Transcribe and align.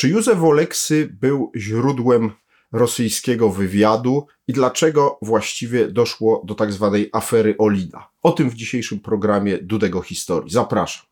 Czy 0.00 0.08
Józef 0.08 0.42
Oleksy 0.42 1.16
był 1.20 1.52
źródłem 1.56 2.30
rosyjskiego 2.72 3.50
wywiadu 3.50 4.26
i 4.48 4.52
dlaczego 4.52 5.18
właściwie 5.22 5.88
doszło 5.88 6.42
do 6.46 6.54
tak 6.54 6.72
zwanej 6.72 7.10
afery 7.12 7.54
Olida? 7.58 8.10
O 8.22 8.32
tym 8.32 8.50
w 8.50 8.54
dzisiejszym 8.54 9.00
programie 9.00 9.58
Dudego 9.58 10.02
Historii. 10.02 10.52
Zapraszam. 10.52 11.09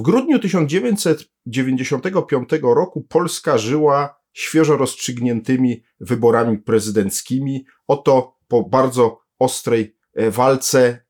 W 0.00 0.02
grudniu 0.02 0.38
1995 0.38 2.48
roku 2.62 3.06
Polska 3.08 3.58
żyła 3.58 4.20
świeżo 4.32 4.76
rozstrzygniętymi 4.76 5.82
wyborami 6.00 6.58
prezydenckimi. 6.58 7.64
Oto 7.86 8.36
po 8.48 8.68
bardzo 8.68 9.20
ostrej 9.38 9.96
e, 10.14 10.30
walce 10.30 11.04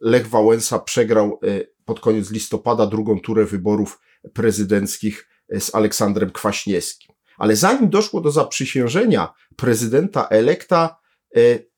Lech 0.00 0.28
Wałęsa 0.28 0.78
przegrał 0.78 1.40
e, 1.42 1.46
pod 1.84 2.00
koniec 2.00 2.30
listopada 2.30 2.86
drugą 2.86 3.20
turę 3.20 3.44
wyborów 3.44 4.00
prezydenckich 4.32 5.28
e, 5.48 5.60
z 5.60 5.74
Aleksandrem 5.74 6.30
Kwaśniewskim. 6.30 7.14
Ale 7.38 7.56
zanim 7.56 7.90
doszło 7.90 8.20
do 8.20 8.30
zaprzysiężenia 8.30 9.32
prezydenta 9.56 10.28
elekta, 10.28 11.04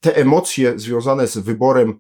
te 0.01 0.17
emocje 0.17 0.79
związane 0.79 1.27
z 1.27 1.39
wyborem 1.39 1.99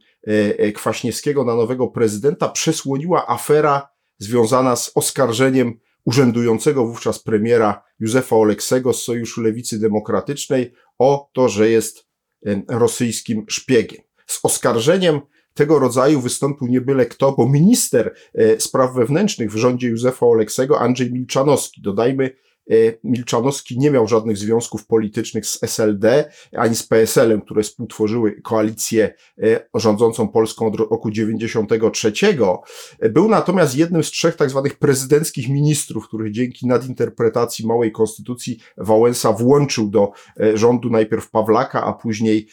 Kwaśniewskiego 0.74 1.45
na 1.45 1.54
nowego 1.54 1.88
prezydenta 1.88 2.48
przesłoniła 2.48 3.28
afera 3.28 3.95
związana 4.18 4.76
z 4.76 4.92
oskarżeniem 4.94 5.80
urzędującego 6.04 6.86
wówczas 6.86 7.18
premiera 7.18 7.82
Józefa 8.00 8.36
Oleksego 8.36 8.92
z 8.92 9.02
Sojuszu 9.02 9.42
Lewicy 9.42 9.78
Demokratycznej 9.78 10.73
o 10.98 11.30
to, 11.32 11.48
że 11.48 11.70
jest 11.70 12.06
rosyjskim 12.68 13.45
szpiegiem. 13.48 14.02
Z 14.26 14.40
oskarżeniem 14.42 15.20
tego 15.54 15.78
rodzaju 15.78 16.20
wystąpił 16.20 16.66
nie 16.66 16.80
byle 16.80 17.06
kto, 17.06 17.32
bo 17.32 17.48
minister 17.48 18.14
e, 18.34 18.60
spraw 18.60 18.95
wewnętrznych 18.95 19.52
w 19.52 19.56
rządzie 19.56 19.88
Józefa 19.88 20.26
Oleksego, 20.26 20.80
Andrzej 20.80 21.12
Milczanowski. 21.12 21.82
Dodajmy, 21.82 22.36
Milczanowski 23.04 23.78
nie 23.78 23.90
miał 23.90 24.09
żadnych 24.09 24.36
związków 24.36 24.86
politycznych 24.86 25.46
z 25.46 25.62
SLD 25.62 26.30
ani 26.52 26.76
z 26.76 26.82
PSL-em, 26.82 27.40
które 27.40 27.62
współtworzyły 27.62 28.42
koalicję 28.42 29.14
e, 29.42 29.60
rządzącą 29.74 30.28
Polską 30.28 30.66
od 30.66 30.76
roku 30.76 31.10
93. 31.10 32.12
Był 33.10 33.28
natomiast 33.28 33.76
jednym 33.76 34.04
z 34.04 34.10
trzech 34.10 34.36
tak 34.36 34.50
zwanych 34.50 34.78
prezydenckich 34.78 35.48
ministrów, 35.48 36.08
których 36.08 36.32
dzięki 36.32 36.66
nadinterpretacji 36.66 37.66
małej 37.66 37.92
konstytucji 37.92 38.58
Wałęsa 38.76 39.32
włączył 39.32 39.90
do 39.90 40.12
e, 40.40 40.56
rządu 40.56 40.90
najpierw 40.90 41.30
Pawlaka, 41.30 41.84
a 41.84 41.92
później 41.92 42.46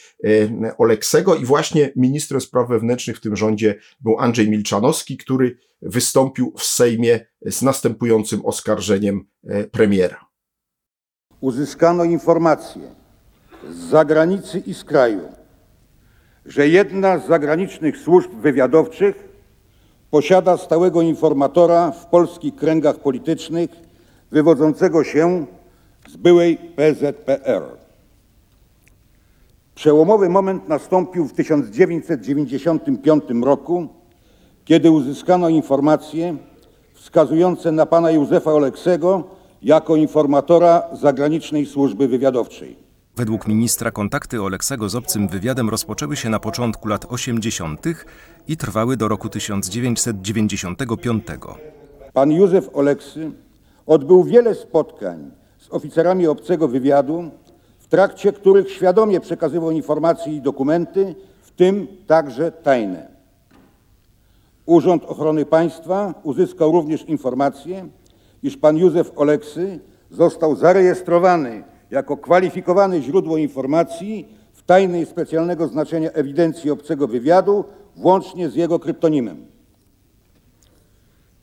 Oleksego 0.78 1.36
i 1.36 1.46
właśnie 1.46 1.92
ministrem 1.96 2.42
spraw 2.42 2.70
wewnętrznych 2.70 3.18
w 3.18 3.22
tym 3.22 3.36
rządzie 3.36 3.76
był 4.02 4.20
Andrzej 4.20 4.50
Milczanowski, 4.50 5.18
który 5.18 5.58
wystąpił 5.86 6.54
w 6.58 6.64
Sejmie 6.64 7.20
z 7.46 7.62
następującym 7.62 8.46
oskarżeniem 8.46 9.26
e, 9.48 9.64
premiera. 9.64 10.26
Uzyskano 11.42 12.04
informacje 12.04 12.82
z 13.70 13.76
zagranicy 13.76 14.60
i 14.60 14.74
z 14.74 14.84
kraju, 14.84 15.22
że 16.46 16.68
jedna 16.68 17.20
z 17.20 17.28
zagranicznych 17.28 17.98
służb 17.98 18.32
wywiadowczych 18.32 19.16
posiada 20.12 20.58
stałego 20.58 21.02
informatora 21.02 21.92
w 21.92 22.06
polskich 22.06 22.56
kręgach 22.56 23.00
politycznych 23.00 23.70
wywodzącego 24.32 25.04
się 25.04 25.46
z 26.10 26.16
byłej 26.16 26.58
PZPR. 26.58 27.64
Przełomowy 29.76 30.30
moment 30.30 30.68
nastąpił 30.68 31.26
w 31.26 31.34
1995 31.34 33.24
roku, 33.44 33.90
kiedy 34.66 34.92
uzyskano 34.92 35.50
informacje 35.50 36.38
wskazujące 36.94 37.72
na 37.72 37.86
pana 37.86 38.12
Józefa 38.12 38.52
Oleksego 38.52 39.24
jako 39.62 39.96
informatora 39.96 40.84
zagranicznej 40.94 41.66
służby 41.66 42.08
wywiadowczej. 42.08 42.84
Według 43.16 43.48
ministra 43.48 43.92
kontakty 43.92 44.42
Oleksego 44.42 44.90
z 44.90 44.96
obcym 44.96 45.28
wywiadem 45.28 45.70
rozpoczęły 45.70 46.16
się 46.16 46.30
na 46.30 46.40
początku 46.40 46.88
lat 46.88 47.06
80. 47.10 47.86
i 48.48 48.58
trwały 48.58 48.98
do 48.98 49.08
roku 49.08 49.30
1995. 49.30 51.24
Pan 52.14 52.32
Józef 52.32 52.70
Oleksy 52.74 53.32
odbył 53.86 54.24
wiele 54.24 54.56
spotkań 54.56 55.32
z 55.58 55.72
oficerami 55.72 56.28
obcego 56.28 56.68
wywiadu, 56.68 57.32
w 57.80 57.88
trakcie 57.88 58.34
których 58.34 58.72
świadomie 58.72 59.20
przekazywał 59.20 59.72
informacje 59.72 60.34
i 60.34 60.42
dokumenty, 60.42 61.16
w 61.42 61.52
tym 61.52 61.88
także 62.08 62.52
tajne. 62.52 63.13
Urząd 64.66 65.06
Ochrony 65.06 65.46
Państwa 65.46 66.14
uzyskał 66.24 66.72
również 66.72 67.04
informację, 67.04 67.90
iż 68.44 68.58
pan 68.58 68.78
Józef 68.78 69.12
Oleksy 69.16 69.80
został 70.12 70.56
zarejestrowany 70.56 71.64
jako 71.92 72.18
kwalifikowane 72.18 73.02
źródło 73.02 73.38
informacji 73.38 74.28
w 74.54 74.64
tajnej 74.64 75.06
specjalnego 75.06 75.68
znaczenia 75.68 76.12
ewidencji 76.12 76.72
obcego 76.72 77.08
wywiadu, 77.08 77.64
włącznie 77.96 78.50
z 78.50 78.56
jego 78.56 78.80
kryptonimem. 78.80 79.46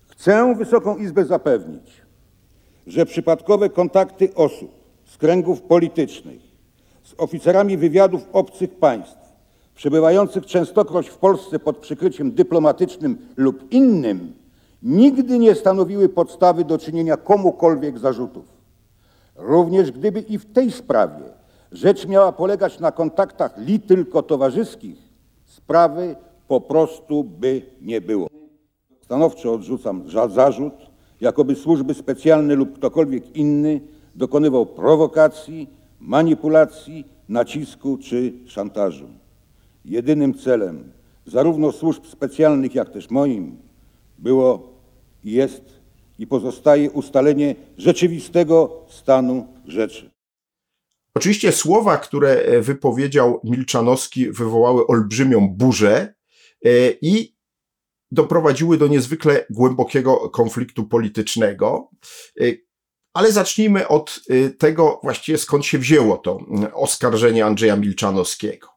Chcę 0.08 0.54
Wysoką 0.54 0.96
Izbę 0.96 1.24
zapewnić, 1.24 2.02
że 2.86 3.06
przypadkowe 3.06 3.68
kontakty 3.68 4.34
osób 4.34 4.70
z 5.04 5.16
kręgów 5.16 5.62
politycznych 5.62 6.40
z 7.02 7.14
oficerami 7.18 7.76
wywiadów 7.76 8.28
obcych 8.32 8.74
państw 8.74 9.19
przebywających 9.80 10.46
częstokroć 10.46 11.08
w 11.08 11.16
Polsce 11.16 11.58
pod 11.58 11.76
przykryciem 11.76 12.32
dyplomatycznym 12.32 13.18
lub 13.36 13.72
innym, 13.72 14.32
nigdy 14.82 15.38
nie 15.38 15.54
stanowiły 15.54 16.08
podstawy 16.08 16.64
do 16.64 16.78
czynienia 16.78 17.16
komukolwiek 17.16 17.98
zarzutów. 17.98 18.44
Również 19.36 19.90
gdyby 19.90 20.20
i 20.20 20.38
w 20.38 20.52
tej 20.52 20.70
sprawie 20.70 21.24
rzecz 21.72 22.06
miała 22.06 22.32
polegać 22.32 22.80
na 22.80 22.92
kontaktach 22.92 23.58
li 23.58 23.80
tylko 23.80 24.22
towarzyskich, 24.22 24.98
sprawy 25.44 26.16
po 26.48 26.60
prostu 26.60 27.24
by 27.24 27.62
nie 27.82 28.00
było. 28.00 28.28
Stanowczo 29.00 29.52
odrzucam 29.52 30.04
zarzut, 30.28 30.74
jakoby 31.20 31.54
służby 31.54 31.94
specjalne 31.94 32.54
lub 32.54 32.74
ktokolwiek 32.74 33.36
inny 33.36 33.80
dokonywał 34.14 34.66
prowokacji, 34.66 35.70
manipulacji, 36.00 37.04
nacisku 37.28 37.98
czy 37.98 38.32
szantażu. 38.46 39.19
Jedynym 39.84 40.34
celem 40.34 40.92
zarówno 41.26 41.72
służb 41.72 42.06
specjalnych, 42.06 42.74
jak 42.74 42.90
też 42.90 43.10
moim 43.10 43.58
było 44.18 44.72
jest 45.24 45.80
i 46.18 46.26
pozostaje 46.26 46.90
ustalenie 46.90 47.54
rzeczywistego 47.78 48.84
stanu 48.88 49.46
rzeczy. 49.66 50.10
Oczywiście 51.14 51.52
słowa, 51.52 51.96
które 51.96 52.60
wypowiedział 52.60 53.40
Milczanowski, 53.44 54.30
wywołały 54.30 54.86
olbrzymią 54.86 55.48
burzę 55.48 56.14
e, 56.64 56.70
i 57.02 57.34
doprowadziły 58.10 58.78
do 58.78 58.86
niezwykle 58.86 59.46
głębokiego 59.50 60.30
konfliktu 60.30 60.84
politycznego. 60.84 61.90
E, 62.40 62.44
ale 63.12 63.32
zacznijmy 63.32 63.88
od 63.88 64.20
e, 64.28 64.50
tego 64.50 65.00
właściwie 65.02 65.38
skąd 65.38 65.66
się 65.66 65.78
wzięło 65.78 66.18
to 66.18 66.38
oskarżenie 66.74 67.46
Andrzeja 67.46 67.76
Milczanowskiego. 67.76 68.68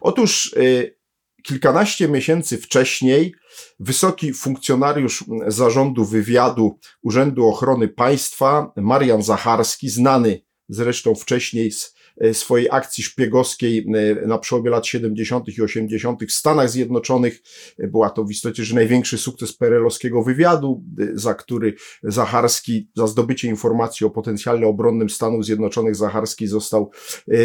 Otóż 0.00 0.52
y, 0.56 0.98
kilkanaście 1.42 2.08
miesięcy 2.08 2.58
wcześniej 2.58 3.34
wysoki 3.80 4.32
funkcjonariusz 4.32 5.24
zarządu 5.46 6.04
wywiadu 6.04 6.78
Urzędu 7.02 7.48
Ochrony 7.48 7.88
Państwa, 7.88 8.72
Marian 8.76 9.22
Zacharski, 9.22 9.88
znany 9.88 10.42
zresztą 10.68 11.14
wcześniej 11.14 11.72
z 11.72 11.94
swojej 12.32 12.68
akcji 12.70 13.04
szpiegowskiej 13.04 13.86
e, 14.22 14.26
na 14.26 14.38
przełomie 14.38 14.70
lat 14.70 14.86
70. 14.86 15.48
i 15.58 15.62
80. 15.62 16.24
w 16.24 16.32
Stanach 16.32 16.70
Zjednoczonych. 16.70 17.42
E, 17.78 17.86
była 17.86 18.10
to 18.10 18.24
w 18.24 18.30
istocie 18.30 18.64
że 18.64 18.74
największy 18.74 19.18
sukces 19.18 19.56
perelowskiego 19.56 20.22
wywiadu, 20.22 20.84
za 21.14 21.34
który 21.34 21.74
Zacharski, 22.02 22.90
za 22.96 23.06
zdobycie 23.06 23.48
informacji 23.48 24.06
o 24.06 24.10
potencjalnie 24.10 24.66
obronnym 24.66 25.10
Stanów 25.10 25.44
Zjednoczonych, 25.44 25.96
Zacharski 25.96 26.46
został 26.46 26.90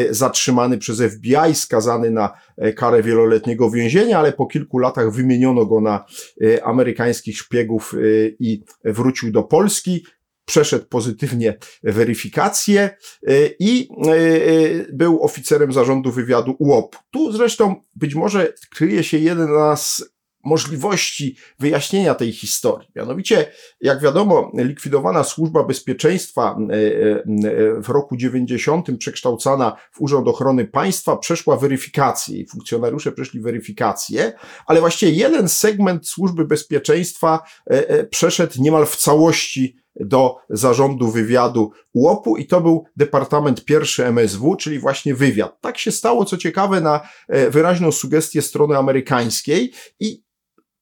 zatrzymany 0.10 0.78
przez 0.78 1.02
FBI, 1.02 1.56
skazany 1.56 2.12
na 2.12 2.32
karę 2.76 3.04
wieloletniego 3.04 3.72
więzienia, 3.72 4.20
ale 4.20 4.34
po 4.34 4.46
kilku 4.46 4.78
latach 4.78 5.12
wymieniono 5.12 5.66
go 5.66 5.82
na 5.82 6.06
amerykańskich 6.64 7.38
szpiegów 7.38 7.96
i 8.40 8.64
wrócił 8.84 9.32
do 9.32 9.44
Polski 9.44 10.04
przeszedł 10.46 10.86
pozytywnie 10.86 11.58
weryfikację 11.84 12.90
y, 13.30 13.56
i 13.60 13.90
y, 14.08 14.12
y, 14.12 14.90
był 14.94 15.24
oficerem 15.24 15.74
zarządu 15.74 16.12
wywiadu 16.12 16.56
UOP. 16.60 16.96
Tu 17.12 17.32
zresztą 17.32 17.76
być 17.96 18.16
może 18.16 18.54
kryje 18.70 19.04
się 19.04 19.18
jeden 19.18 19.48
z 19.76 20.14
możliwości 20.44 21.36
wyjaśnienia 21.60 22.16
tej 22.16 22.32
historii. 22.32 22.90
Mianowicie, 22.96 23.52
jak 23.82 24.02
wiadomo, 24.02 24.52
likwidowana 24.54 25.24
służba 25.24 25.64
bezpieczeństwa 25.64 26.58
e, 26.70 26.74
e, 26.74 27.82
w 27.82 27.90
roku 27.90 28.18
90, 28.18 28.98
przekształcana 28.98 29.78
w 29.92 30.02
Urząd 30.02 30.28
Ochrony 30.28 30.66
Państwa, 30.66 31.18
przeszła 31.18 31.58
weryfikację 31.58 32.40
i 32.40 32.48
funkcjonariusze 32.48 33.12
przeszli 33.12 33.42
weryfikację, 33.42 34.34
ale 34.66 34.80
właściwie 34.80 35.12
jeden 35.12 35.50
segment 35.50 36.08
służby 36.08 36.46
bezpieczeństwa 36.46 37.40
e, 37.66 38.04
przeszedł 38.04 38.54
niemal 38.58 38.86
w 38.86 38.96
całości 38.96 39.83
do 39.96 40.36
zarządu 40.50 41.12
wywiadu 41.12 41.72
UOP-u 41.94 42.38
i 42.38 42.46
to 42.46 42.62
był 42.62 42.86
Departament 42.96 43.66
Pierwszy 43.66 44.06
MSW, 44.06 44.56
czyli 44.56 44.80
właśnie 44.80 45.16
wywiad. 45.16 45.62
Tak 45.62 45.78
się 45.78 45.92
stało, 45.92 46.26
co 46.26 46.38
ciekawe, 46.38 46.82
na 46.82 47.02
wyraźną 47.50 47.92
sugestię 47.92 48.42
strony 48.42 48.78
amerykańskiej 48.78 49.74
i 50.00 50.24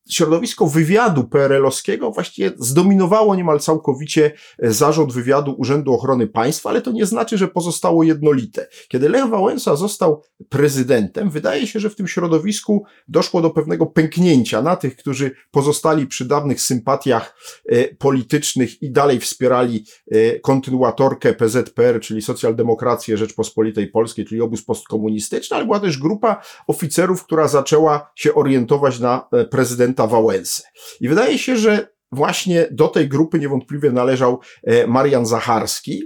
środowisko 0.09 0.67
wywiadu 0.67 1.23
PRL-owskiego 1.23 2.11
właściwie 2.11 2.51
zdominowało 2.57 3.35
niemal 3.35 3.59
całkowicie 3.59 4.31
e, 4.59 4.71
zarząd 4.71 5.13
wywiadu 5.13 5.55
Urzędu 5.57 5.93
Ochrony 5.93 6.27
Państwa, 6.27 6.69
ale 6.69 6.81
to 6.81 6.91
nie 6.91 7.05
znaczy, 7.05 7.37
że 7.37 7.47
pozostało 7.47 8.03
jednolite. 8.03 8.67
Kiedy 8.87 9.09
Lech 9.09 9.29
Wałęsa 9.29 9.75
został 9.75 10.23
prezydentem, 10.49 11.29
wydaje 11.29 11.67
się, 11.67 11.79
że 11.79 11.89
w 11.89 11.95
tym 11.95 12.07
środowisku 12.07 12.83
doszło 13.07 13.41
do 13.41 13.49
pewnego 13.49 13.85
pęknięcia 13.85 14.61
na 14.61 14.75
tych, 14.75 14.95
którzy 14.95 15.31
pozostali 15.51 16.07
przy 16.07 16.25
dawnych 16.25 16.61
sympatiach 16.61 17.35
e, 17.65 17.95
politycznych 17.95 18.81
i 18.81 18.91
dalej 18.91 19.19
wspierali 19.19 19.85
e, 20.11 20.39
kontynuatorkę 20.39 21.33
PZPR, 21.33 21.99
czyli 22.01 22.21
Socjaldemokrację 22.21 23.17
Rzeczpospolitej 23.17 23.87
Polskiej, 23.87 24.25
czyli 24.25 24.41
obóz 24.41 24.63
postkomunistyczny, 24.63 25.55
ale 25.55 25.65
była 25.65 25.79
też 25.79 25.97
grupa 25.97 26.41
oficerów, 26.67 27.23
która 27.23 27.47
zaczęła 27.47 28.11
się 28.15 28.33
orientować 28.33 28.99
na 28.99 29.29
prezydenta 29.51 29.90
prezydenta. 29.93 30.63
I 31.01 31.09
wydaje 31.09 31.37
się, 31.37 31.57
że 31.57 31.87
właśnie 32.11 32.67
do 32.71 32.87
tej 32.87 33.07
grupy 33.07 33.39
niewątpliwie 33.39 33.91
należał 33.91 34.39
e, 34.63 34.87
Marian 34.87 35.25
Zacharski. 35.25 36.03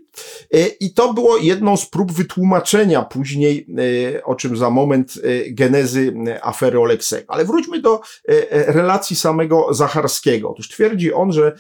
E, 0.54 0.68
I 0.68 0.94
to 0.94 1.14
było 1.14 1.38
jedną 1.38 1.78
z 1.78 1.90
prób 1.90 2.12
wytłumaczenia 2.12 3.02
później, 3.02 3.68
e, 4.16 4.24
o 4.24 4.36
czym 4.36 4.58
za 4.58 4.70
moment, 4.70 5.14
genezy 5.52 6.14
afery 6.42 6.80
Oleksego. 6.80 7.34
Ale 7.34 7.46
wróćmy 7.46 7.82
do 7.82 8.02
relacji 8.50 9.16
samego 9.16 9.74
Zacharskiego. 9.74 10.50
Otóż 10.50 10.70
twierdzi 10.70 11.14
on, 11.14 11.32
że 11.32 11.56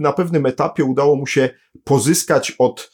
na 0.00 0.12
pewnym 0.12 0.46
etapie 0.46 0.84
udało 0.84 1.16
mu 1.16 1.26
się 1.26 1.50
pozyskać 1.84 2.54
od 2.58 2.90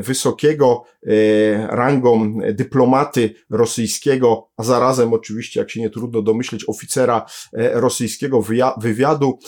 wysokiego 0.00 0.84
e, 1.06 1.66
rangą 1.66 2.38
dyplomaty 2.52 3.34
rosyjskiego, 3.50 4.48
a 4.56 4.62
zarazem 4.62 5.12
oczywiście, 5.12 5.60
jak 5.60 5.70
się 5.70 5.80
nie 5.80 5.90
trudno 5.90 6.22
domyśleć, 6.22 6.64
oficera 6.68 7.26
e, 7.52 7.80
rosyjskiego 7.80 8.42
wywiadu 8.80 9.38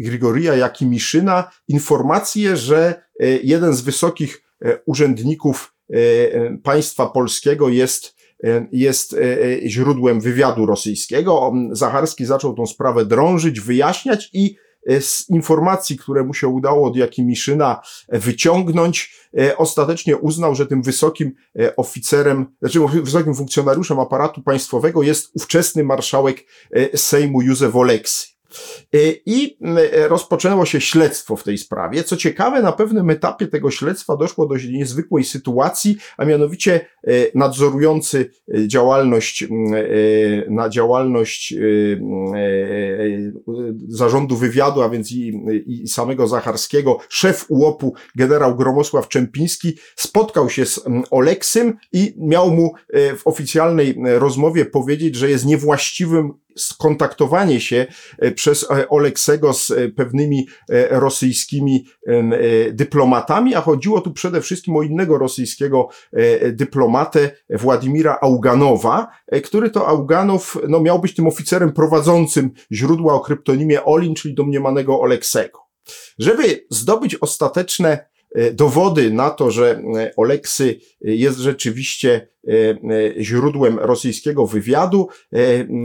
Grigoria 0.00 0.56
Jakimiszyna 0.56 1.50
informację, 1.68 2.56
że 2.56 3.02
jeden 3.42 3.74
z 3.74 3.80
wysokich 3.80 4.42
urzędników 4.86 5.74
państwa 6.62 7.06
polskiego 7.06 7.68
jest 7.68 8.16
jest 8.72 9.16
źródłem 9.66 10.20
wywiadu 10.20 10.66
rosyjskiego. 10.66 11.52
Zacharski 11.70 12.24
zaczął 12.24 12.54
tą 12.54 12.66
sprawę 12.66 13.06
drążyć, 13.06 13.60
wyjaśniać 13.60 14.30
i 14.32 14.56
E, 14.56 14.71
z 15.00 15.28
informacji, 15.30 15.98
które 15.98 16.24
mu 16.24 16.34
się 16.34 16.48
udało 16.48 16.88
od 16.88 16.96
Jakimiszyna 16.96 17.80
e, 18.08 18.18
wyciągnąć, 18.18 19.14
e, 19.38 19.56
ostatecznie 19.56 20.16
uznał, 20.16 20.54
że 20.54 20.66
tym 20.66 20.82
wysokim 20.82 21.32
oficerem, 21.76 22.46
znaczy 22.60 22.80
wysokim 23.02 23.34
funkcjonariuszem 23.34 24.00
aparatu 24.00 24.42
państwowego 24.42 25.02
jest 25.02 25.30
ówczesny 25.34 25.84
marszałek 25.84 26.44
Sejmu 26.94 27.42
Józef 27.42 27.76
Oleksy. 27.76 28.26
I 29.26 29.56
rozpoczęło 30.08 30.66
się 30.66 30.80
śledztwo 30.80 31.36
w 31.36 31.44
tej 31.44 31.58
sprawie. 31.58 32.04
Co 32.04 32.16
ciekawe, 32.16 32.62
na 32.62 32.72
pewnym 32.72 33.10
etapie 33.10 33.46
tego 33.46 33.70
śledztwa 33.70 34.16
doszło 34.16 34.46
do 34.46 34.54
niezwykłej 34.56 35.24
sytuacji, 35.24 35.96
a 36.16 36.24
mianowicie 36.24 36.86
nadzorujący 37.34 38.30
działalność, 38.66 39.46
na 40.48 40.68
działalność 40.68 41.54
zarządu 43.88 44.36
wywiadu, 44.36 44.82
a 44.82 44.88
więc 44.88 45.12
i, 45.12 45.42
i 45.66 45.88
samego 45.88 46.26
Zacharskiego, 46.26 46.98
szef 47.08 47.46
UOP-u, 47.48 47.94
generał 48.16 48.56
Gromosław 48.56 49.08
Czempiński, 49.08 49.78
spotkał 49.96 50.50
się 50.50 50.66
z 50.66 50.80
Oleksym 51.10 51.76
i 51.92 52.14
miał 52.18 52.50
mu 52.50 52.74
w 53.16 53.20
oficjalnej 53.24 53.94
rozmowie 54.04 54.64
powiedzieć, 54.64 55.14
że 55.14 55.30
jest 55.30 55.46
niewłaściwym 55.46 56.32
skontaktowanie 56.56 57.60
się 57.60 57.86
e, 58.18 58.32
przez 58.32 58.70
e, 58.70 58.88
Oleksego 58.88 59.52
z 59.52 59.70
e, 59.70 59.88
pewnymi 59.88 60.46
rosyjskimi 60.90 61.84
dyplomatami, 62.70 63.54
a 63.54 63.60
chodziło 63.60 64.00
tu 64.00 64.12
przede 64.12 64.40
wszystkim 64.40 64.76
o 64.76 64.82
innego 64.82 65.18
rosyjskiego 65.18 65.88
dyplomatę, 66.52 67.30
Władimira 67.50 68.18
Auganowa, 68.22 69.08
który 69.44 69.70
to 69.70 69.88
Auganow 69.88 70.58
no, 70.68 70.80
miał 70.80 71.00
być 71.00 71.14
tym 71.14 71.26
oficerem 71.26 71.72
prowadzącym 71.72 72.50
źródła 72.72 73.14
o 73.14 73.20
kryptonimie 73.20 73.84
Olin, 73.84 74.14
czyli 74.14 74.34
domniemanego 74.34 75.00
Oleksego. 75.00 75.58
Żeby 76.18 76.66
zdobyć 76.70 77.14
ostateczne 77.14 78.11
dowody 78.52 79.10
na 79.10 79.30
to, 79.30 79.50
że 79.50 79.82
e, 79.96 80.12
Oleksy 80.16 80.80
jest 81.00 81.38
rzeczywiście 81.38 82.28
e, 82.48 82.52
źródłem 83.22 83.78
rosyjskiego 83.78 84.46
wywiadu, 84.46 85.08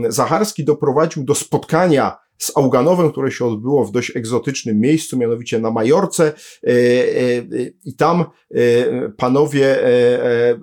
Zacharski 0.08 0.64
doprowadził 0.64 1.24
do 1.24 1.34
spotkania 1.34 2.16
z 2.38 2.56
Auganowem, 2.56 3.12
które 3.12 3.30
się 3.30 3.44
odbyło 3.44 3.84
w 3.84 3.92
dość 3.92 4.16
egzotycznym 4.16 4.80
miejscu, 4.80 5.18
mianowicie 5.18 5.58
na 5.58 5.70
Majorce 5.70 6.32
i 7.84 7.96
tam 7.96 8.24
panowie 9.16 9.78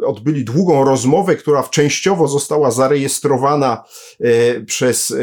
odbyli 0.06 0.46
długą 0.46 0.84
rozmowę, 0.84 1.36
która 1.36 1.64
częściowo 1.64 2.28
została 2.28 2.72
zarejestrowana 2.72 3.84
przez 4.66 5.16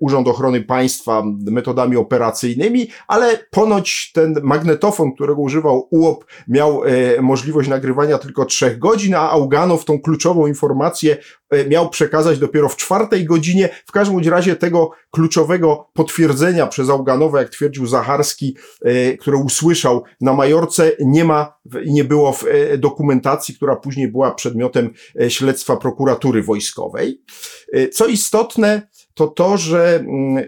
Urząd 0.00 0.28
Ochrony 0.28 0.62
Państwa 0.62 1.22
metodami 1.50 1.96
operacyjnymi, 1.96 2.88
ale 3.08 3.38
ponoć 3.50 4.12
ten 4.14 4.34
magnetofon, 4.42 5.12
którego 5.12 5.40
używał 5.40 5.88
UOP, 5.90 6.24
miał 6.48 6.80
możliwość 7.20 7.68
nagrywania 7.68 8.18
tylko 8.18 8.44
trzech 8.44 8.78
godzin, 8.78 9.14
a 9.14 9.30
Auganow 9.30 9.84
tą 9.84 10.00
kluczową 10.00 10.46
informację 10.46 11.16
miał 11.68 11.90
przekazać 11.90 12.38
dopiero 12.38 12.68
w 12.68 12.76
czwartej 12.76 13.24
godzinie. 13.24 13.68
W 13.86 13.92
każdym 13.92 14.28
razie 14.28 14.56
tego 14.56 14.90
kluczowego 15.10 15.77
potwierdzenia 15.92 16.66
przez 16.66 16.90
Auganowa, 16.90 17.38
jak 17.38 17.48
twierdził 17.48 17.86
Zacharski, 17.86 18.56
które 19.20 19.36
usłyszał 19.36 20.04
na 20.20 20.32
Majorce, 20.32 20.92
nie 21.00 21.24
ma 21.24 21.58
i 21.84 21.92
nie 21.92 22.04
było 22.04 22.32
w 22.32 22.44
dokumentacji, 22.78 23.54
która 23.54 23.76
później 23.76 24.08
była 24.08 24.34
przedmiotem 24.34 24.90
śledztwa 25.28 25.76
prokuratury 25.76 26.42
wojskowej. 26.42 27.22
Co 27.92 28.06
istotne, 28.06 28.88
to 29.14 29.26
to, 29.26 29.56
że 29.56 29.96
mm, 29.96 30.44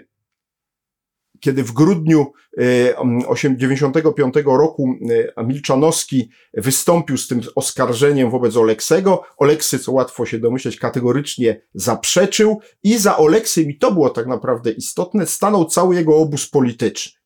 kiedy 1.40 1.64
w 1.64 1.72
grudniu 1.72 2.32
1995 2.50 4.36
e, 4.36 4.42
roku 4.44 4.94
e, 5.36 5.44
Milczanowski 5.44 6.30
wystąpił 6.54 7.18
z 7.18 7.28
tym 7.28 7.40
oskarżeniem 7.54 8.30
wobec 8.30 8.56
Oleksego, 8.56 9.22
Oleksy, 9.36 9.78
co 9.78 9.92
łatwo 9.92 10.26
się 10.26 10.38
domyśleć, 10.38 10.76
kategorycznie 10.76 11.60
zaprzeczył 11.74 12.60
i 12.82 12.98
za 12.98 13.16
Oleksym, 13.16 13.70
i 13.70 13.78
to 13.78 13.92
było 13.92 14.10
tak 14.10 14.26
naprawdę 14.26 14.70
istotne, 14.70 15.26
stanął 15.26 15.64
cały 15.64 15.94
jego 15.94 16.16
obóz 16.16 16.48
polityczny. 16.48 17.20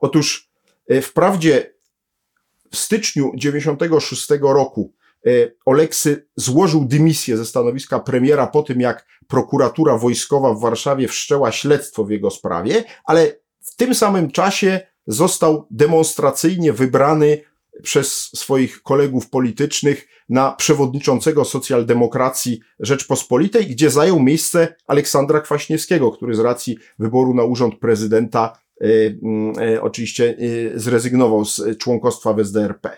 Otóż 0.00 0.50
e, 0.88 1.00
wprawdzie 1.00 1.74
w 2.70 2.76
styczniu 2.76 3.24
1996 3.24 4.28
roku 4.40 4.92
Oleksy 5.64 6.28
złożył 6.36 6.84
dymisję 6.84 7.36
ze 7.36 7.46
stanowiska 7.46 7.98
premiera 8.00 8.46
po 8.46 8.62
tym, 8.62 8.80
jak 8.80 9.06
prokuratura 9.28 9.98
wojskowa 9.98 10.54
w 10.54 10.60
Warszawie 10.60 11.08
wszczęła 11.08 11.52
śledztwo 11.52 12.04
w 12.04 12.10
jego 12.10 12.30
sprawie, 12.30 12.84
ale 13.04 13.32
w 13.72 13.76
tym 13.76 13.94
samym 13.94 14.30
czasie 14.30 14.80
został 15.06 15.66
demonstracyjnie 15.70 16.72
wybrany 16.72 17.40
przez 17.82 18.30
swoich 18.34 18.82
kolegów 18.82 19.30
politycznych 19.30 20.08
na 20.28 20.52
przewodniczącego 20.52 21.44
socjaldemokracji 21.44 22.60
Rzeczpospolitej, 22.80 23.66
gdzie 23.66 23.90
zajął 23.90 24.20
miejsce 24.20 24.74
Aleksandra 24.86 25.40
Kwaśniewskiego, 25.40 26.10
który 26.10 26.34
z 26.34 26.38
racji 26.38 26.78
wyboru 26.98 27.34
na 27.34 27.44
urząd 27.44 27.78
prezydenta 27.78 28.58
y, 28.82 29.18
y, 29.74 29.82
oczywiście 29.82 30.36
y, 30.40 30.72
zrezygnował 30.74 31.44
z 31.44 31.78
członkostwa 31.78 32.32
w 32.32 32.40
SDRP. 32.40 32.90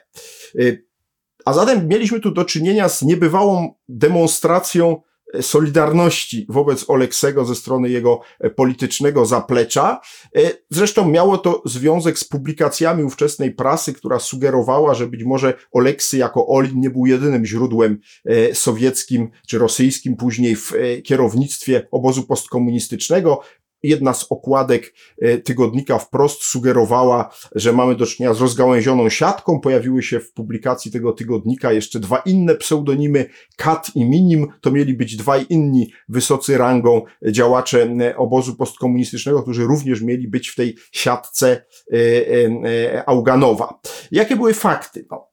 A 1.45 1.53
zatem 1.53 1.89
mieliśmy 1.89 2.21
tu 2.21 2.31
do 2.31 2.45
czynienia 2.45 2.89
z 2.89 3.03
niebywałą 3.03 3.75
demonstracją 3.89 5.03
solidarności 5.41 6.47
wobec 6.49 6.91
Oleksego 6.91 7.45
ze 7.45 7.55
strony 7.55 7.89
jego 7.89 8.21
e, 8.41 8.51
politycznego 8.51 9.27
zaplecza. 9.27 10.01
E, 10.37 10.41
zresztą 10.71 11.09
miało 11.09 11.39
to 11.39 11.63
związek 11.65 12.19
z 12.19 12.25
publikacjami 12.25 13.05
ówczesnej 13.05 13.55
prasy, 13.55 13.93
która 13.93 14.19
sugerowała, 14.19 14.95
że 14.95 15.07
być 15.07 15.25
może 15.25 15.55
Oleksy 15.73 16.19
jako 16.19 16.47
Olin 16.49 16.81
nie 16.81 16.91
był 16.91 17.07
jedynym 17.07 17.47
źródłem 17.47 17.99
e, 18.25 18.55
sowieckim 18.55 19.31
czy 19.49 19.59
rosyjskim 19.59 20.17
później 20.17 20.57
w 20.57 20.73
kierownictwie 21.05 21.89
obozu 21.91 22.23
postkomunistycznego. 22.23 23.41
Jedna 23.83 24.15
z 24.15 24.27
okładek 24.31 24.95
e, 25.23 25.39
tygodnika 25.39 25.99
wprost 25.99 26.43
sugerowała, 26.43 27.31
że 27.55 27.73
mamy 27.73 27.95
do 27.95 28.07
czynienia 28.07 28.35
z 28.35 28.41
rozgałęzioną 28.41 29.09
siatką. 29.09 29.61
Pojawiły 29.61 30.03
się 30.03 30.21
w 30.21 30.33
publikacji 30.33 30.91
tego 30.91 31.13
tygodnika 31.13 31.73
jeszcze 31.73 32.01
dwa 32.01 32.19
inne 32.19 32.55
pseudonimy, 32.55 33.27
Kat 33.57 33.91
i 33.95 34.05
Minim. 34.05 34.47
To 34.61 34.71
mieli 34.71 34.95
być 34.95 35.17
dwaj 35.17 35.47
inni 35.49 35.93
wysocy 36.09 36.59
rangą 36.59 37.03
działacze 37.31 37.83
e, 37.83 38.17
obozu 38.17 38.57
postkomunistycznego, 38.57 39.43
którzy 39.43 39.65
również 39.65 40.03
mieli 40.03 40.29
być 40.29 40.49
w 40.49 40.55
tej 40.55 40.77
siatce 40.93 41.65
e, 41.93 43.09
Auganowa. 43.09 43.81
Jakie 44.13 44.37
były 44.37 44.55
fakty? 44.55 45.07
No, 45.11 45.30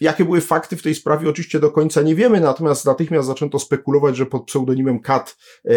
Jakie 0.00 0.24
były 0.24 0.40
fakty 0.40 0.76
w 0.76 0.82
tej 0.82 0.94
sprawie, 0.94 1.28
oczywiście 1.28 1.60
do 1.60 1.70
końca 1.70 2.02
nie 2.02 2.14
wiemy, 2.14 2.40
natomiast 2.40 2.84
natychmiast 2.84 3.26
zaczęto 3.26 3.58
spekulować, 3.58 4.16
że 4.16 4.26
pod 4.26 4.44
pseudonimem 4.44 5.00
Kat 5.00 5.36
e, 5.64 5.70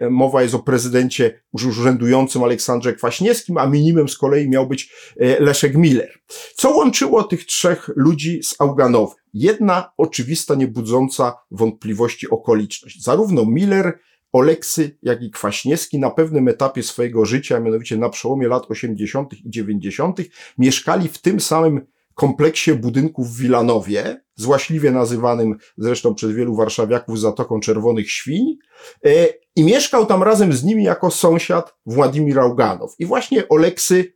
e, 0.00 0.10
mowa 0.10 0.42
jest 0.42 0.54
o 0.54 0.58
prezydencie 0.58 1.40
urzędującym 1.52 2.42
Aleksandrze 2.42 2.92
Kwaśniewskim, 2.92 3.58
a 3.58 3.66
minimem 3.66 4.08
z 4.08 4.18
kolei 4.18 4.48
miał 4.48 4.66
być 4.66 4.92
e, 5.16 5.40
Leszek 5.40 5.76
Miller. 5.76 6.18
Co 6.54 6.70
łączyło 6.70 7.22
tych 7.22 7.46
trzech 7.46 7.90
ludzi 7.96 8.42
z 8.42 8.60
Auganowem? 8.60 9.16
Jedna 9.34 9.90
oczywista, 9.96 10.54
niebudząca 10.54 11.34
wątpliwości 11.50 12.30
okoliczność. 12.30 13.02
Zarówno 13.02 13.46
Miller, 13.46 13.98
Oleksy, 14.34 14.98
jak 15.02 15.22
i 15.22 15.30
Kwaśniewski 15.30 15.98
na 15.98 16.10
pewnym 16.10 16.48
etapie 16.48 16.82
swojego 16.82 17.24
życia, 17.24 17.60
mianowicie 17.60 17.96
na 17.96 18.08
przełomie 18.08 18.48
lat 18.48 18.70
80. 18.70 19.32
i 19.32 19.50
90., 19.50 20.20
mieszkali 20.58 21.08
w 21.08 21.18
tym 21.18 21.40
samym 21.40 21.86
kompleksie 22.14 22.74
budynków 22.74 23.28
w 23.30 23.38
Wilanowie, 23.38 24.24
złaśliwie 24.34 24.90
nazywanym 24.90 25.56
zresztą 25.78 26.14
przez 26.14 26.32
wielu 26.32 26.56
warszawiaków 26.56 27.20
Zatoką 27.20 27.60
Czerwonych 27.60 28.10
Świń, 28.10 28.56
e, 29.04 29.28
i 29.56 29.64
mieszkał 29.64 30.06
tam 30.06 30.22
razem 30.22 30.52
z 30.52 30.64
nimi 30.64 30.84
jako 30.84 31.10
sąsiad 31.10 31.74
Władimir 31.86 32.40
Auganow. 32.40 32.94
I 32.98 33.06
właśnie 33.06 33.48
Oleksy 33.48 34.12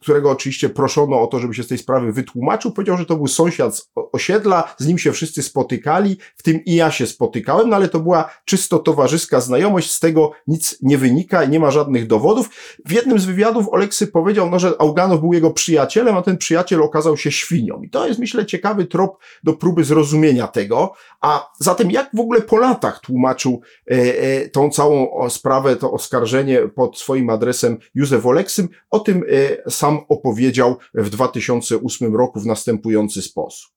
którego 0.00 0.30
oczywiście 0.30 0.68
proszono 0.68 1.20
o 1.20 1.26
to, 1.26 1.38
żeby 1.38 1.54
się 1.54 1.62
z 1.62 1.68
tej 1.68 1.78
sprawy 1.78 2.12
wytłumaczył, 2.12 2.72
powiedział, 2.72 2.96
że 2.96 3.06
to 3.06 3.16
był 3.16 3.26
sąsiad 3.26 3.76
z 3.76 3.90
osiedla, 4.12 4.74
z 4.78 4.86
nim 4.86 4.98
się 4.98 5.12
wszyscy 5.12 5.42
spotykali, 5.42 6.16
w 6.36 6.42
tym 6.42 6.64
i 6.64 6.74
ja 6.74 6.90
się 6.90 7.06
spotykałem, 7.06 7.68
no 7.68 7.76
ale 7.76 7.88
to 7.88 8.00
była 8.00 8.30
czysto 8.44 8.78
towarzyska 8.78 9.40
znajomość, 9.40 9.90
z 9.90 10.00
tego 10.00 10.32
nic 10.46 10.78
nie 10.82 10.98
wynika 10.98 11.44
i 11.44 11.48
nie 11.48 11.60
ma 11.60 11.70
żadnych 11.70 12.06
dowodów. 12.06 12.48
W 12.86 12.92
jednym 12.92 13.18
z 13.18 13.24
wywiadów 13.24 13.68
Oleksy 13.68 14.06
powiedział, 14.06 14.50
no, 14.50 14.58
że 14.58 14.72
Auganow 14.78 15.20
był 15.20 15.32
jego 15.32 15.50
przyjacielem, 15.50 16.16
a 16.16 16.22
ten 16.22 16.38
przyjaciel 16.38 16.82
okazał 16.82 17.16
się 17.16 17.32
świnią. 17.32 17.82
I 17.82 17.90
to 17.90 18.06
jest, 18.06 18.20
myślę, 18.20 18.46
ciekawy 18.46 18.86
trop 18.86 19.18
do 19.44 19.52
próby 19.52 19.84
zrozumienia 19.84 20.48
tego. 20.48 20.92
A 21.20 21.50
zatem 21.58 21.90
jak 21.90 22.10
w 22.14 22.20
ogóle 22.20 22.40
po 22.40 22.56
latach 22.56 23.00
tłumaczył 23.00 23.60
e, 23.90 23.94
e, 23.94 24.48
tą 24.48 24.70
całą 24.70 25.08
sprawę, 25.30 25.76
to 25.76 25.92
oskarżenie 25.92 26.68
pod 26.68 26.98
swoim 26.98 27.30
adresem 27.30 27.78
Józef 27.94 28.26
Oleksym, 28.26 28.68
o 28.90 29.00
tym 29.00 29.24
e, 29.28 29.70
sam 29.70 29.89
sam 29.90 30.00
opowiedział 30.08 30.76
w 30.94 31.10
2008 31.10 32.16
roku 32.16 32.40
w 32.40 32.46
następujący 32.46 33.22
sposób. 33.22 33.72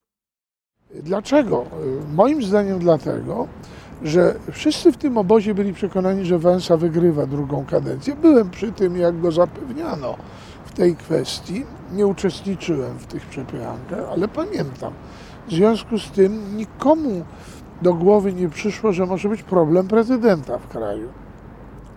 Dlaczego? 1.03 1.65
Moim 2.13 2.43
zdaniem 2.43 2.79
dlatego, 2.79 3.47
że 4.03 4.35
wszyscy 4.51 4.91
w 4.91 4.97
tym 4.97 5.17
obozie 5.17 5.53
byli 5.53 5.73
przekonani, 5.73 6.25
że 6.25 6.39
Węsa 6.39 6.77
wygrywa 6.77 7.25
drugą 7.25 7.65
kadencję. 7.65 8.15
Byłem 8.15 8.49
przy 8.49 8.71
tym, 8.71 8.97
jak 8.97 9.21
go 9.21 9.31
zapewniano 9.31 10.15
w 10.65 10.73
tej 10.73 10.95
kwestii. 10.95 11.65
Nie 11.93 12.07
uczestniczyłem 12.07 12.97
w 12.99 13.05
tych 13.05 13.25
przepychankach, 13.25 14.09
ale 14.11 14.27
pamiętam. 14.27 14.93
W 15.47 15.51
związku 15.51 15.99
z 15.99 16.11
tym 16.11 16.57
nikomu 16.57 17.25
do 17.81 17.93
głowy 17.93 18.33
nie 18.33 18.49
przyszło, 18.49 18.93
że 18.93 19.05
może 19.05 19.29
być 19.29 19.43
problem 19.43 19.87
prezydenta 19.87 20.57
w 20.57 20.67
kraju. 20.67 21.09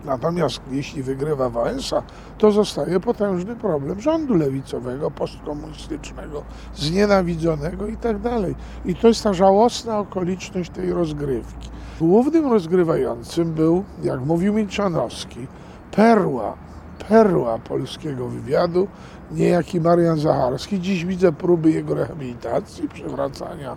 Natomiast 0.05 0.61
jeśli 0.71 1.03
wygrywa 1.03 1.49
Wałęsa, 1.49 2.03
to 2.37 2.51
zostaje 2.51 2.99
potężny 2.99 3.55
problem 3.55 4.01
rządu 4.01 4.33
lewicowego, 4.33 5.11
postkomunistycznego, 5.11 6.43
znienawidzonego 6.75 7.87
i 7.87 7.97
tak 7.97 8.19
dalej. 8.19 8.55
I 8.85 8.95
to 8.95 9.07
jest 9.07 9.23
ta 9.23 9.33
żałosna 9.33 9.99
okoliczność 9.99 10.69
tej 10.69 10.93
rozgrywki. 10.93 11.69
Głównym 11.99 12.51
rozgrywającym 12.51 13.53
był, 13.53 13.83
jak 14.03 14.21
mówił 14.21 14.53
Milczanowski, 14.53 15.47
perła, 15.91 16.57
perła 17.09 17.59
polskiego 17.59 18.27
wywiadu, 18.27 18.87
niejaki 19.31 19.81
Marian 19.81 20.19
Zacharski. 20.19 20.79
Dziś 20.79 21.05
widzę 21.05 21.31
próby 21.31 21.71
jego 21.71 21.95
rehabilitacji, 21.95 22.89
przywracania 22.89 23.71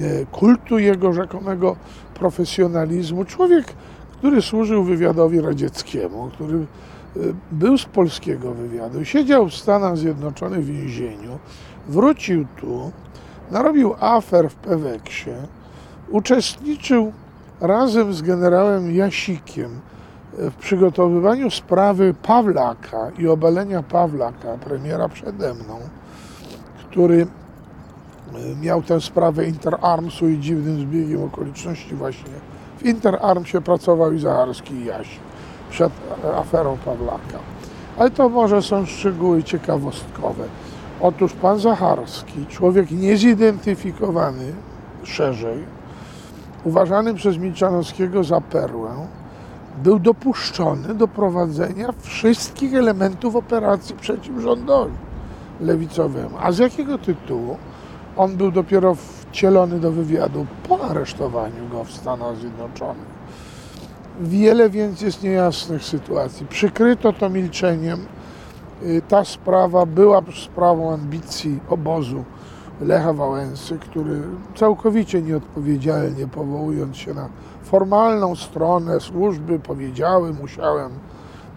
e, 0.00 0.26
kultu 0.26 0.78
jego 0.78 1.12
rzekomego 1.12 1.76
profesjonalizmu. 2.14 3.24
Człowiek, 3.24 3.74
który 4.22 4.42
służył 4.42 4.84
wywiadowi 4.84 5.40
radzieckiemu, 5.40 6.30
który 6.34 6.58
y, 7.16 7.34
był 7.52 7.78
z 7.78 7.84
polskiego 7.84 8.54
wywiadu, 8.54 9.04
siedział 9.04 9.48
w 9.48 9.54
Stanach 9.54 9.96
Zjednoczonych 9.96 10.64
w 10.64 10.66
więzieniu, 10.66 11.38
wrócił 11.88 12.46
tu, 12.60 12.92
narobił 13.50 13.94
afer 14.00 14.50
w 14.50 14.54
Peweksie, 14.54 15.30
uczestniczył 16.10 17.12
razem 17.60 18.14
z 18.14 18.22
generałem 18.22 18.94
Jasikiem 18.94 19.70
y, 20.38 20.50
w 20.50 20.54
przygotowywaniu 20.54 21.50
sprawy 21.50 22.14
Pawlaka 22.22 23.10
i 23.18 23.28
obalenia 23.28 23.82
Pawlaka, 23.82 24.58
premiera 24.64 25.08
przede 25.08 25.54
mną, 25.54 25.78
który 26.90 27.16
y, 27.16 27.26
miał 28.60 28.82
tę 28.82 29.00
sprawę 29.00 29.46
Interarmsu 29.46 30.28
i 30.28 30.38
dziwnym 30.38 30.80
zbiegiem 30.80 31.24
okoliczności 31.24 31.94
właśnie 31.94 32.51
w 32.82 32.86
Interarmsie 32.86 33.60
pracował 33.60 34.12
i 34.12 34.18
Zacharski 34.18 34.74
i 34.74 34.84
Jaś 34.84 35.08
przed 35.70 35.92
aferą 36.36 36.78
Pawlaka. 36.84 37.38
Ale 37.98 38.10
to 38.10 38.28
może 38.28 38.62
są 38.62 38.86
szczegóły 38.86 39.42
ciekawostkowe. 39.42 40.44
Otóż 41.00 41.32
pan 41.32 41.58
Zacharski, 41.58 42.46
człowiek 42.46 42.90
niezidentyfikowany 42.90 44.52
szerzej, 45.02 45.64
uważany 46.64 47.14
przez 47.14 47.38
Milczanowskiego 47.38 48.24
za 48.24 48.40
perłę, 48.40 48.90
był 49.82 49.98
dopuszczony 49.98 50.94
do 50.94 51.08
prowadzenia 51.08 51.88
wszystkich 52.00 52.74
elementów 52.74 53.36
operacji 53.36 53.96
przeciwrządowej 53.96 54.92
lewicowemu. 55.60 56.36
A 56.40 56.52
z 56.52 56.58
jakiego 56.58 56.98
tytułu? 56.98 57.56
On 58.16 58.36
był 58.36 58.50
dopiero 58.50 58.96
wcielony 59.32 59.80
do 59.80 59.92
wywiadu 59.92 60.46
po 60.68 60.80
aresztowaniu 60.80 61.68
go 61.70 61.84
w 61.84 61.92
Stanach 61.92 62.36
Zjednoczonych. 62.36 63.12
Wiele 64.20 64.70
więc 64.70 65.00
jest 65.00 65.22
niejasnych 65.22 65.84
sytuacji. 65.84 66.46
Przykryto 66.46 67.12
to 67.12 67.30
milczeniem. 67.30 68.06
Y, 68.82 69.02
ta 69.08 69.24
sprawa 69.24 69.86
była 69.86 70.22
sprawą 70.44 70.94
ambicji 70.94 71.60
obozu 71.68 72.24
Lecha 72.80 73.12
Wałęsy, 73.12 73.78
który 73.78 74.20
całkowicie 74.54 75.22
nieodpowiedzialnie 75.22 76.26
powołując 76.26 76.96
się 76.96 77.14
na 77.14 77.28
formalną 77.62 78.36
stronę 78.36 79.00
służby 79.00 79.58
powiedziały, 79.58 80.32
musiałem 80.32 80.90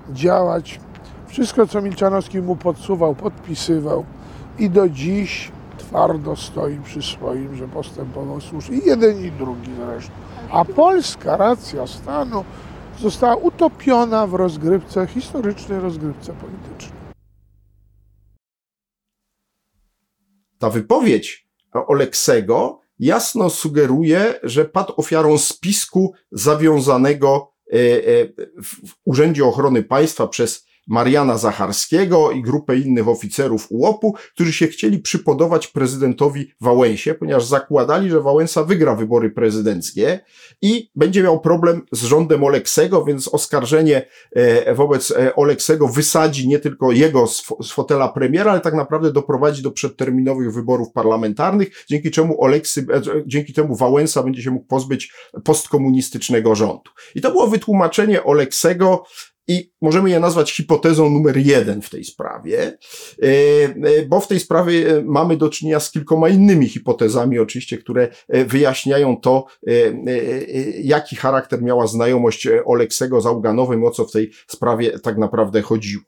działać. 0.10 0.79
Wszystko, 1.27 1.67
co 1.67 1.82
Milczanowski 1.82 2.41
mu 2.41 2.55
podsuwał, 2.55 3.15
podpisywał 3.15 4.05
i 4.60 4.70
do 4.70 4.89
dziś 4.89 5.51
twardo 5.96 6.36
stoi 6.36 6.80
przy 6.84 7.02
swoim, 7.02 7.56
że 7.56 7.68
postępował 7.68 8.42
słusznie. 8.42 8.78
I 8.78 8.86
jeden 8.86 9.25
i 9.25 9.32
drugi 9.32 9.72
zresztą. 9.75 10.14
A 10.52 10.66
polska 10.66 11.38
racja 11.38 11.88
stanu 11.88 12.46
została 13.00 13.36
utopiona 13.36 14.28
w 14.28 14.34
rozgrywce, 14.34 15.08
historycznej 15.08 15.80
rozgrywce 15.80 16.34
politycznej. 16.34 17.00
Ta 20.60 20.70
wypowiedź 20.70 21.48
Oleksego 21.74 22.80
jasno 23.00 23.50
sugeruje, 23.50 24.40
że 24.44 24.66
padł 24.66 24.94
ofiarą 24.98 25.38
spisku 25.38 26.14
zawiązanego 26.32 27.52
e, 27.74 27.78
e, 27.78 27.80
w 28.64 28.94
Urzędzie 29.06 29.46
Ochrony 29.46 29.84
Państwa 29.84 30.28
przez 30.28 30.66
Mariana 30.88 31.38
Zacharskiego 31.38 32.32
i 32.32 32.42
grupę 32.42 32.77
innych 32.77 33.08
oficerów 33.08 33.68
UOP-u, 33.70 34.13
którzy 34.34 34.54
się 34.54 34.68
chcieli 34.68 35.00
przypodobać 35.00 35.68
prezydentowi 35.68 36.51
Wałęsie, 36.62 37.13
ponieważ 37.13 37.46
zakładali, 37.46 38.10
że 38.10 38.22
Wałęsa 38.22 38.63
wygra 38.63 38.96
wybory 38.96 39.30
prezydenckie 39.30 40.20
i 40.62 40.89
będzie 40.96 41.24
miał 41.24 41.39
problem 41.39 41.82
z 41.92 42.04
rządem 42.04 42.44
Oleksego, 42.44 43.06
więc 43.06 43.27
oskarżenie 43.27 44.08
e, 44.32 44.75
wobec 44.75 45.12
e, 45.12 45.36
Oleksego 45.36 45.88
wysadzi 45.88 46.48
nie 46.48 46.60
tylko 46.60 46.92
jego 46.92 47.27
z 47.62 47.72
fotela 47.72 48.10
premiera, 48.10 48.51
ale 48.51 48.62
tak 48.62 48.74
naprawdę 48.74 49.12
doprowadzi 49.12 49.63
do 49.63 49.72
przedterminowych 49.72 50.54
wyborów 50.54 50.92
parlamentarnych, 50.92 51.86
dzięki 51.89 52.12
czemu 52.12 52.42
Oleksy, 52.42 52.86
e, 52.94 53.01
dzięki 53.25 53.54
temu 53.54 53.75
Wałęsa 53.75 54.24
będzie 54.24 54.42
się 54.42 54.51
mógł 54.51 54.65
pozbyć 54.65 55.13
postkomunistycznego 55.44 56.56
rządu. 56.56 56.92
I 57.15 57.22
to 57.22 57.32
było 57.32 57.48
wytłumaczenie 57.48 58.24
Oleksego, 58.24 59.04
i 59.48 59.72
możemy 59.82 60.10
je 60.10 60.20
nazwać 60.20 60.52
hipotezą 60.52 61.10
numer 61.10 61.38
jeden 61.38 61.82
w 61.82 61.90
tej 61.90 62.04
sprawie, 62.04 62.78
bo 64.08 64.20
w 64.20 64.28
tej 64.28 64.40
sprawie 64.40 65.04
mamy 65.06 65.38
do 65.38 65.50
czynienia 65.50 65.80
z 65.80 65.92
kilkoma 65.92 66.30
innymi 66.30 66.70
hipotezami, 66.70 67.40
oczywiście, 67.40 67.78
które 67.78 68.08
wyjaśniają 68.30 69.18
to, 69.18 69.46
jaki 70.84 71.16
charakter 71.16 71.62
miała 71.62 71.88
znajomość 71.88 72.48
Oleksego 72.66 73.22
z 73.22 73.25
Auganowym, 73.25 73.84
o 73.84 73.92
co 73.92 74.06
w 74.06 74.12
tej 74.12 74.32
sprawie 74.48 75.00
tak 75.00 75.18
naprawdę 75.18 75.62
chodziło. 75.62 76.04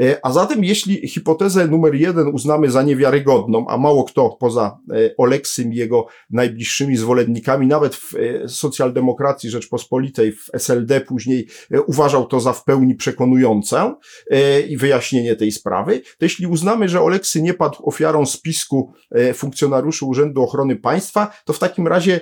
E, 0.00 0.26
a 0.26 0.32
zatem, 0.32 0.64
jeśli 0.64 1.08
hipotezę 1.08 1.68
numer 1.68 1.94
jeden 1.94 2.28
uznamy 2.28 2.70
za 2.70 2.82
niewiarygodną, 2.82 3.66
a 3.68 3.78
mało 3.78 4.04
kto 4.04 4.36
poza 4.40 4.78
e, 4.92 5.10
Oleksym 5.16 5.72
i 5.72 5.76
jego 5.76 6.06
najbliższymi 6.30 6.96
zwolennikami, 6.96 7.66
nawet 7.66 7.96
w 7.96 8.14
e, 8.14 8.48
socjaldemokracji 8.48 9.50
Rzeczpospolitej, 9.50 10.32
w 10.32 10.50
SLD 10.52 11.00
później 11.00 11.46
uważał 11.86 12.26
to 12.26 12.40
za 12.40 12.52
w 12.52 12.64
pełni 12.64 12.94
przekonujące 12.94 13.94
i 14.68 14.76
wyjaśnienie 14.76 15.36
tej 15.36 15.52
sprawy, 15.52 16.00
to 16.00 16.24
jeśli 16.24 16.46
uznamy, 16.46 16.88
że 16.88 17.02
Oleksy 17.02 17.42
nie 17.42 17.54
padł 17.54 17.88
ofiarą 17.88 18.26
spisku 18.26 18.92
funkcjonariuszy 19.34 20.04
Urzędu 20.04 20.42
Ochrony 20.42 20.76
Państwa, 20.76 21.32
to 21.44 21.52
w 21.52 21.58
takim 21.58 21.88
razie 21.88 22.20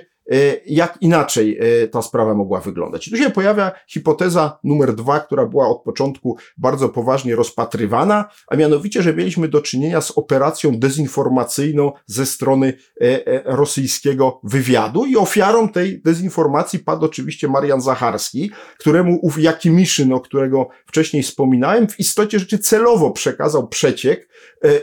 jak 0.65 0.97
inaczej 1.01 1.57
e, 1.59 1.87
ta 1.87 2.01
sprawa 2.01 2.33
mogła 2.33 2.59
wyglądać. 2.59 3.07
I 3.07 3.11
tu 3.11 3.17
się 3.17 3.29
pojawia 3.29 3.71
hipoteza 3.87 4.59
numer 4.63 4.95
dwa, 4.95 5.19
która 5.19 5.45
była 5.45 5.67
od 5.67 5.83
początku 5.83 6.37
bardzo 6.57 6.89
poważnie 6.89 7.35
rozpatrywana, 7.35 8.29
a 8.47 8.55
mianowicie, 8.55 9.01
że 9.01 9.13
mieliśmy 9.13 9.47
do 9.47 9.61
czynienia 9.61 10.01
z 10.01 10.11
operacją 10.11 10.79
dezinformacyjną 10.79 11.91
ze 12.05 12.25
strony 12.25 12.73
e, 13.01 13.41
rosyjskiego 13.45 14.39
wywiadu 14.43 15.05
i 15.05 15.15
ofiarą 15.15 15.69
tej 15.69 16.01
dezinformacji 16.01 16.79
padł 16.79 17.05
oczywiście 17.05 17.47
Marian 17.47 17.81
Zacharski, 17.81 18.51
któremu 18.79 19.19
ów 19.21 19.39
Jakimiszyn, 19.39 20.13
o 20.13 20.19
którego 20.19 20.67
wcześniej 20.85 21.23
wspominałem, 21.23 21.87
w 21.87 21.99
istocie 21.99 22.39
rzeczy 22.39 22.57
celowo 22.57 23.11
przekazał 23.11 23.67
przeciek 23.67 24.29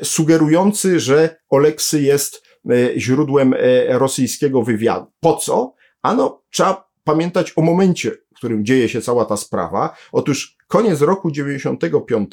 sugerujący, 0.02 1.00
że 1.00 1.37
Oleksy 1.50 2.02
jest 2.02 2.42
E, 2.50 2.50
źródłem 2.97 3.55
e, 3.55 3.99
rosyjskiego 3.99 4.62
wywiadu. 4.62 5.07
Po 5.21 5.37
co? 5.37 5.75
Ano, 6.02 6.43
trzeba 6.50 6.90
pamiętać 7.05 7.52
o 7.57 7.62
momencie, 7.62 8.11
w 8.11 8.37
którym 8.37 8.64
dzieje 8.64 8.88
się 8.88 9.00
cała 9.00 9.25
ta 9.25 9.37
sprawa. 9.37 9.97
Otóż 10.12 10.57
koniec 10.69 11.00
roku 11.00 11.31
95 11.31 12.31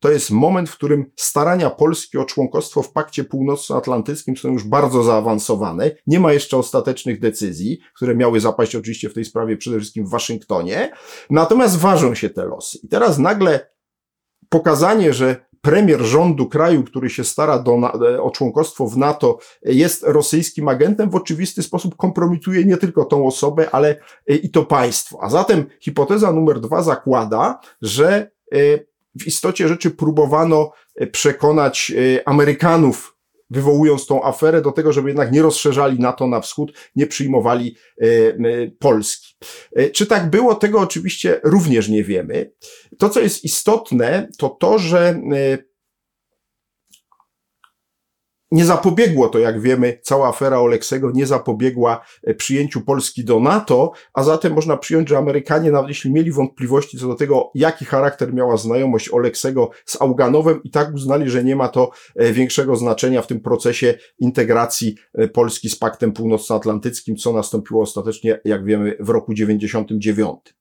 to 0.00 0.10
jest 0.10 0.30
moment, 0.30 0.70
w 0.70 0.74
którym 0.74 1.10
starania 1.16 1.70
Polski 1.70 2.18
o 2.18 2.24
członkostwo 2.24 2.82
w 2.82 2.92
Pakcie 2.92 3.24
Północnoatlantyckim 3.24 4.36
są 4.36 4.52
już 4.52 4.64
bardzo 4.64 5.02
zaawansowane. 5.02 5.90
Nie 6.06 6.20
ma 6.20 6.32
jeszcze 6.32 6.56
ostatecznych 6.56 7.20
decyzji, 7.20 7.78
które 7.96 8.14
miały 8.14 8.40
zapaść 8.40 8.76
oczywiście 8.76 9.08
w 9.08 9.14
tej 9.14 9.24
sprawie 9.24 9.56
przede 9.56 9.78
wszystkim 9.78 10.06
w 10.06 10.10
Waszyngtonie. 10.10 10.92
Natomiast 11.30 11.78
ważą 11.78 12.14
się 12.14 12.30
te 12.30 12.44
losy. 12.44 12.78
I 12.82 12.88
teraz 12.88 13.18
nagle 13.18 13.70
pokazanie, 14.48 15.12
że 15.12 15.47
premier 15.60 16.00
rządu 16.00 16.46
kraju, 16.46 16.84
który 16.84 17.10
się 17.10 17.24
stara 17.24 17.58
do, 17.58 17.72
e, 18.14 18.22
o 18.22 18.30
członkostwo 18.30 18.86
w 18.86 18.96
NATO, 18.96 19.38
jest 19.62 20.02
rosyjskim 20.02 20.68
agentem, 20.68 21.10
w 21.10 21.14
oczywisty 21.14 21.62
sposób 21.62 21.96
kompromituje 21.96 22.64
nie 22.64 22.76
tylko 22.76 23.04
tą 23.04 23.26
osobę, 23.26 23.68
ale 23.72 23.96
e, 24.26 24.34
i 24.34 24.50
to 24.50 24.64
państwo. 24.64 25.18
A 25.22 25.30
zatem 25.30 25.66
hipoteza 25.80 26.32
numer 26.32 26.60
dwa 26.60 26.82
zakłada, 26.82 27.60
że 27.82 28.30
e, 28.52 28.58
w 29.20 29.26
istocie 29.26 29.68
rzeczy 29.68 29.90
próbowano 29.90 30.72
przekonać 31.12 31.92
Amerykanów 32.24 33.16
wywołując 33.50 34.06
tą 34.06 34.24
aferę 34.24 34.62
do 34.62 34.72
tego, 34.72 34.92
żeby 34.92 35.08
jednak 35.08 35.32
nie 35.32 35.42
rozszerzali 35.42 35.98
NATO 35.98 36.26
na 36.26 36.40
wschód, 36.40 36.72
nie 36.96 37.06
przyjmowali 37.06 37.76
Polski. 38.78 39.27
E, 39.72 39.90
czy 39.90 40.06
tak 40.06 40.30
było, 40.30 40.54
tego 40.54 40.80
oczywiście 40.80 41.40
również 41.44 41.88
nie 41.88 42.04
wiemy. 42.04 42.52
To, 42.98 43.10
co 43.10 43.20
jest 43.20 43.44
istotne, 43.44 44.28
to 44.38 44.48
to, 44.48 44.78
że 44.78 45.08
e, 45.08 45.58
nie 48.50 48.64
zapobiegło 48.64 49.28
to, 49.28 49.38
jak 49.38 49.60
wiemy, 49.60 49.98
cała 50.02 50.28
afera 50.28 50.58
Oleksego 50.58 51.10
nie 51.10 51.26
zapobiegła 51.26 52.04
e, 52.24 52.34
przyjęciu 52.34 52.80
Polski 52.80 53.24
do 53.24 53.40
NATO, 53.40 53.92
a 54.14 54.22
zatem 54.22 54.52
można 54.52 54.76
przyjąć, 54.76 55.08
że 55.08 55.18
Amerykanie, 55.18 55.70
nawet 55.70 55.88
jeśli 55.88 56.12
mieli 56.12 56.32
wątpliwości 56.32 56.98
co 56.98 57.08
do 57.08 57.14
tego, 57.14 57.50
jaki 57.54 57.84
charakter 57.84 58.34
miała 58.34 58.56
znajomość 58.56 59.10
Oleksego 59.12 59.70
z 59.84 60.02
Auganowem, 60.02 60.62
i 60.62 60.70
tak 60.70 60.94
uznali, 60.94 61.30
że 61.30 61.44
nie 61.44 61.56
ma 61.56 61.68
to 61.68 61.90
e, 62.16 62.32
większego 62.32 62.76
znaczenia 62.76 63.22
w 63.22 63.26
tym 63.26 63.40
procesie 63.40 63.94
integracji 64.18 64.94
e, 65.14 65.28
Polski 65.28 65.68
z 65.68 65.76
Paktem 65.76 66.12
Północnoatlantyckim, 66.12 67.16
co 67.16 67.32
nastąpiło 67.32 67.82
ostatecznie, 67.82 68.40
jak 68.44 68.64
wiemy, 68.64 68.96
w 69.00 69.08
roku 69.08 69.34
99. 69.34 70.58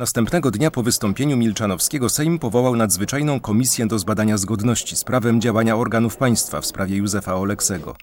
Następnego 0.00 0.50
dnia 0.50 0.70
po 0.70 0.82
wystąpieniu 0.82 1.36
Milczanowskiego 1.36 2.08
Sejm 2.08 2.38
powołał 2.38 2.76
nadzwyczajną 2.76 3.40
komisję 3.40 3.86
do 3.86 3.98
zbadania 3.98 4.38
zgodności 4.38 4.96
z 4.96 5.04
prawem 5.04 5.40
działania 5.40 5.76
organów 5.76 6.16
państwa 6.16 6.60
w 6.60 6.66
sprawie 6.66 6.96
Józefa 6.96 7.34
Oleksego. 7.34 7.96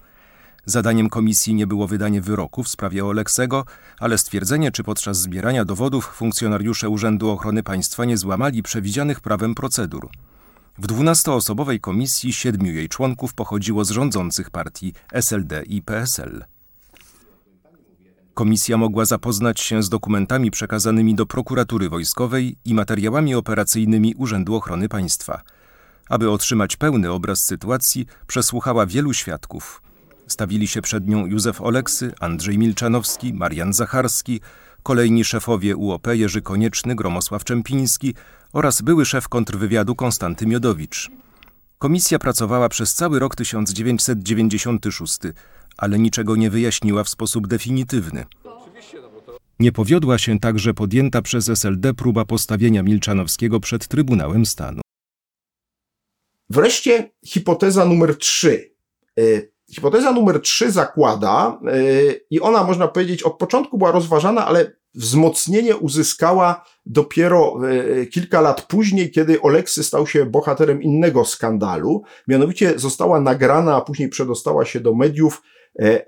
Zadaniem 0.64 1.08
komisji 1.08 1.54
nie 1.54 1.66
było 1.66 1.88
wydanie 1.88 2.20
wyroku 2.20 2.62
w 2.62 2.68
sprawie 2.68 3.04
Oleksego, 3.04 3.64
ale 3.98 4.18
stwierdzenie, 4.18 4.72
czy 4.72 4.84
podczas 4.84 5.20
zbierania 5.20 5.64
dowodów 5.64 6.06
funkcjonariusze 6.06 6.88
Urzędu 6.88 7.30
Ochrony 7.30 7.62
Państwa 7.62 8.04
nie 8.04 8.16
złamali 8.16 8.62
przewidzianych 8.62 9.20
prawem 9.20 9.54
procedur. 9.54 10.08
W 10.78 10.86
dwunastoosobowej 10.86 11.80
komisji 11.80 12.32
siedmiu 12.32 12.72
jej 12.72 12.88
członków 12.88 13.34
pochodziło 13.34 13.84
z 13.84 13.90
rządzących 13.90 14.50
partii 14.50 14.92
SLD 15.12 15.62
i 15.62 15.82
PSL. 15.82 16.44
Komisja 18.38 18.76
mogła 18.76 19.04
zapoznać 19.04 19.60
się 19.60 19.82
z 19.82 19.88
dokumentami 19.88 20.50
przekazanymi 20.50 21.14
do 21.14 21.26
prokuratury 21.26 21.88
wojskowej 21.88 22.56
i 22.64 22.74
materiałami 22.74 23.34
operacyjnymi 23.34 24.14
Urzędu 24.14 24.54
Ochrony 24.54 24.88
Państwa. 24.88 25.42
Aby 26.08 26.30
otrzymać 26.30 26.76
pełny 26.76 27.10
obraz 27.12 27.44
sytuacji, 27.44 28.06
przesłuchała 28.26 28.86
wielu 28.86 29.12
świadków. 29.12 29.82
Stawili 30.26 30.66
się 30.66 30.82
przed 30.82 31.08
nią 31.08 31.26
Józef 31.26 31.60
Oleksy, 31.60 32.12
Andrzej 32.20 32.58
Milczanowski, 32.58 33.34
Marian 33.34 33.72
Zacharski, 33.72 34.40
kolejni 34.82 35.24
szefowie 35.24 35.76
UOP 35.76 36.06
Jerzy 36.12 36.42
Konieczny, 36.42 36.94
Gromosław 36.94 37.44
Czempiński 37.44 38.14
oraz 38.52 38.82
były 38.82 39.04
szef 39.04 39.28
kontrwywiadu 39.28 39.94
Konstanty 39.94 40.46
Miodowicz. 40.46 41.10
Komisja 41.78 42.18
pracowała 42.18 42.68
przez 42.68 42.94
cały 42.94 43.18
rok 43.18 43.36
1996 43.36 45.18
ale 45.78 45.98
niczego 45.98 46.36
nie 46.36 46.50
wyjaśniła 46.50 47.04
w 47.04 47.08
sposób 47.08 47.46
definitywny. 47.46 48.24
Nie 49.60 49.72
powiodła 49.72 50.18
się 50.18 50.40
także 50.40 50.74
podjęta 50.74 51.22
przez 51.22 51.48
SLD 51.48 51.94
próba 51.94 52.24
postawienia 52.24 52.82
Milczanowskiego 52.82 53.60
przed 53.60 53.88
Trybunałem 53.88 54.46
Stanu. 54.46 54.80
Wreszcie 56.50 57.10
hipoteza 57.26 57.84
numer 57.84 58.18
trzy. 58.18 58.74
E, 59.18 59.22
hipoteza 59.74 60.12
numer 60.12 60.40
trzy 60.40 60.70
zakłada, 60.70 61.60
e, 61.66 61.80
i 62.30 62.40
ona 62.40 62.64
można 62.64 62.88
powiedzieć 62.88 63.22
od 63.22 63.38
początku 63.38 63.78
była 63.78 63.90
rozważana, 63.90 64.46
ale 64.46 64.72
wzmocnienie 64.94 65.76
uzyskała 65.76 66.64
dopiero 66.86 67.58
e, 67.68 68.06
kilka 68.06 68.40
lat 68.40 68.62
później, 68.62 69.10
kiedy 69.10 69.40
Oleksy 69.40 69.84
stał 69.84 70.06
się 70.06 70.26
bohaterem 70.26 70.82
innego 70.82 71.24
skandalu. 71.24 72.02
Mianowicie 72.28 72.78
została 72.78 73.20
nagrana, 73.20 73.76
a 73.76 73.80
później 73.80 74.08
przedostała 74.08 74.64
się 74.64 74.80
do 74.80 74.94
mediów 74.94 75.42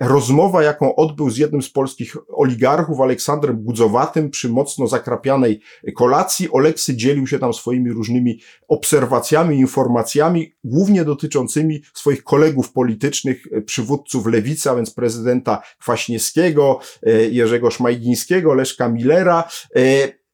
rozmowa, 0.01 0.63
jaką 0.63 0.95
odbył 0.95 1.31
z 1.31 1.39
jednym 1.39 1.63
z 1.63 1.71
polskich 1.71 2.17
oligarchów, 2.29 3.01
Aleksandrem 3.01 3.65
Gudzowatym, 3.65 4.31
przy 4.31 4.49
mocno 4.49 4.87
zakrapianej 4.87 5.61
kolacji, 5.97 6.53
Oleksy 6.53 6.97
dzielił 6.97 7.27
się 7.27 7.39
tam 7.39 7.55
swoimi 7.55 7.93
różnymi 7.93 8.41
obserwacjami, 8.69 9.59
informacjami, 9.59 10.55
głównie 10.65 11.05
dotyczącymi 11.05 11.83
swoich 11.95 12.25
kolegów 12.25 12.73
politycznych, 12.73 13.47
e, 13.53 13.63
przywódców 13.63 14.27
lewicy, 14.27 14.71
a 14.71 14.75
więc 14.75 14.91
prezydenta 14.91 15.63
Kwaśniewskiego, 15.79 16.81
e, 17.03 17.13
Jerzego 17.13 17.71
Szmajgińskiego, 17.71 18.55
Leszka 18.55 18.89
Millera, 18.89 19.45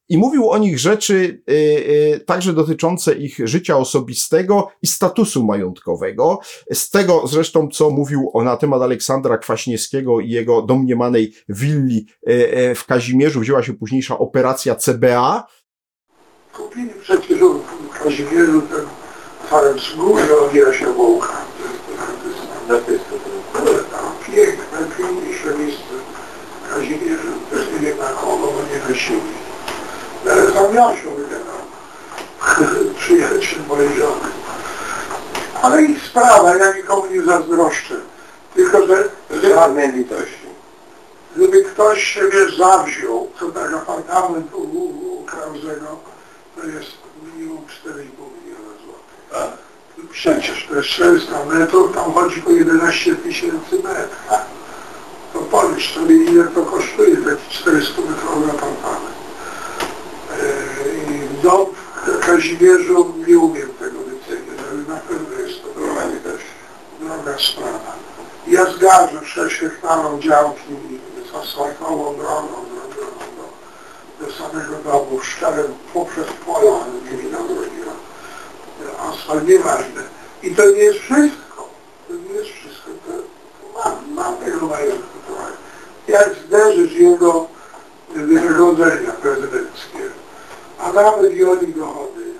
i 0.09 0.17
mówił 0.17 0.49
o 0.49 0.57
nich 0.57 0.79
rzeczy 0.79 1.41
y, 1.49 1.53
y, 1.53 2.23
także 2.25 2.53
dotyczące 2.53 3.13
ich 3.13 3.37
życia 3.43 3.77
osobistego 3.77 4.71
i 4.81 4.87
statusu 4.87 5.43
majątkowego. 5.43 6.39
Z 6.73 6.89
tego 6.89 7.27
zresztą, 7.27 7.69
co 7.69 7.89
mówił 7.89 8.31
o, 8.33 8.43
na 8.43 8.57
temat 8.57 8.81
Aleksandra 8.81 9.37
Kwaśniewskiego 9.37 10.19
i 10.19 10.29
jego 10.29 10.61
domniemanej 10.61 11.33
willi 11.49 12.07
y, 12.29 12.75
w 12.75 12.85
Kazimierzu, 12.85 13.39
wzięła 13.39 13.63
się 13.63 13.73
późniejsza 13.73 14.17
operacja 14.17 14.75
CBA. 14.75 15.47
Kupili 16.53 16.89
przed 17.01 17.21
chwilą 17.21 17.59
w 17.93 18.03
Kazimierzu 18.03 18.61
ten 18.61 18.85
farem 19.49 19.79
z 19.79 19.95
góry 19.95 20.23
owija 20.39 20.73
się 20.73 20.93
Wołka. 20.93 21.41
Piękne, 24.25 24.77
piękniejsze 24.97 25.57
miejsce 25.57 25.93
w 26.63 26.73
Kazimierzu. 26.73 27.27
Jest 27.51 27.73
nie 27.73 27.79
wiem 27.79 27.97
na 27.97 28.09
kogo, 28.09 28.37
bo 28.37 28.73
nie 28.73 28.79
wysili 28.87 29.46
za 30.57 30.71
miasiąc 30.71 31.19
przyjaciel 32.99 33.59
podejrzany. 33.67 34.29
Ale 35.61 35.83
ich 35.83 36.05
sprawa, 36.05 36.55
ja 36.55 36.73
nikomu 36.73 37.05
nie 37.11 37.21
zazdroszczę. 37.21 37.95
Tylko, 38.55 38.87
że 38.87 39.09
żadnej 39.49 39.91
litości. 39.91 40.47
Gdyby 41.35 41.63
ktoś 41.63 42.03
siebie 42.03 42.37
zawziął, 42.57 43.27
co 43.39 43.45
tak 43.45 43.73
apartament 43.73 44.53
u, 44.53 44.57
u, 44.57 45.19
u 45.19 45.25
Krauzego, 45.25 45.99
to 46.55 46.67
jest 46.67 46.91
minimum 47.23 47.61
4,5 47.85 47.93
miliona 47.93 48.73
złotych. 48.85 49.57
Przecież 50.11 50.67
to 50.69 50.75
jest 50.75 50.89
400 50.89 51.45
metrów, 51.45 51.95
tam 51.95 52.13
chodzi 52.13 52.43
o 52.47 52.51
11 52.51 53.15
tysięcy 53.15 53.75
metrów. 53.83 54.47
To 55.33 55.39
policz 55.39 55.93
sobie 55.93 56.15
ile 56.15 56.43
to 56.43 56.61
kosztuje 56.61 57.17
taki 57.17 57.49
400 57.49 58.01
metrowy 58.01 58.51
apartament. 58.51 59.06
Dom 61.47 61.65
w 62.07 62.19
Kazimierzu 62.19 63.13
nie 63.27 63.39
umiem 63.39 63.69
tego 63.79 63.99
wycenić, 63.99 64.59
ale 64.71 64.95
na 64.95 65.01
pewno 65.01 65.39
jest 65.39 65.61
to 65.63 65.79
droga, 65.79 66.01
też 66.01 66.41
droga 66.99 67.37
sprawa. 67.37 67.93
Ja 68.47 68.65
zgadzam 68.71 69.25
6 69.25 69.55
hektarów 69.59 70.23
działki 70.23 70.61
z 71.31 71.35
asfaltową 71.35 72.15
drogą 72.15 72.47
zrobioną 72.73 73.23
do, 73.37 74.25
do 74.25 74.33
samego 74.33 74.75
domu, 74.83 75.19
szczerem 75.21 75.73
poprzez 75.93 76.27
pola, 76.45 76.85
nie 77.11 77.17
widać 77.17 77.41
drogi. 77.41 77.77
Asfalt 78.99 79.47
nieważne. 79.47 80.03
I 80.43 80.55
to 80.55 80.71
nie 80.71 80.83
jest 80.83 80.99
wszystko. 80.99 81.69
To 82.07 82.13
nie 82.13 82.33
jest 82.39 82.49
wszystko. 82.49 82.89
To, 83.05 83.13
mam, 83.79 84.13
mam 84.13 84.37
tego 84.37 84.67
majątku 84.67 85.17
trochę. 85.27 85.51
Jak 86.07 86.35
zderzysz 86.45 86.93
jego 86.93 87.47
wynagrodzenia 88.15 89.11
prezydenckie, 89.11 89.99
a 90.79 90.93
nawet 90.93 91.35
i 91.35 91.43
oni 91.43 91.73
dochody, 91.73 92.33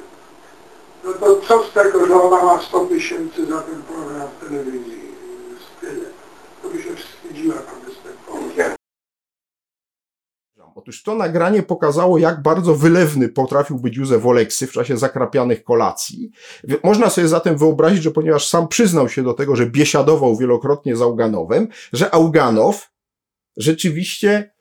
no 1.04 1.14
to 1.14 1.42
co 1.48 1.64
z 1.64 1.74
tego, 1.74 2.08
że 2.08 2.22
ona 2.22 2.44
ma 2.44 2.62
100 2.62 2.86
tysięcy 2.86 3.46
za 3.46 3.62
ten 3.62 3.82
program 3.82 4.28
w 4.28 4.48
telewizji? 4.48 5.02
Z 5.60 5.82
tyle. 5.82 6.06
To 6.64 6.70
by 6.70 6.82
się 6.84 6.96
wstydziła 6.96 7.56
tam 7.56 7.76
występować. 7.86 8.78
Otóż 10.88 11.04
to 11.04 11.16
nagranie 11.16 11.64
pokazało, 11.64 12.18
jak 12.18 12.42
bardzo 12.42 12.76
wylewny 12.76 13.30
potrafił 13.30 13.80
być 13.80 13.98
Józef 13.98 14.26
Oleksy 14.26 14.68
w 14.68 14.72
czasie 14.72 14.98
zakrapianych 14.98 15.64
kolacji. 15.64 16.32
Można 16.84 17.10
sobie 17.10 17.28
zatem 17.28 17.58
wyobrazić, 17.58 18.04
że 18.04 18.12
ponieważ 18.12 18.48
sam 18.48 18.68
przyznał 18.68 19.10
się 19.10 19.24
do 19.24 19.34
tego, 19.34 19.56
że 19.56 19.66
biesiadował 19.66 20.38
wielokrotnie 20.38 20.96
z 20.96 21.02
Auganowem, 21.02 21.68
że 21.94 22.14
Auganow 22.14 22.92
rzeczywiście 23.58 24.54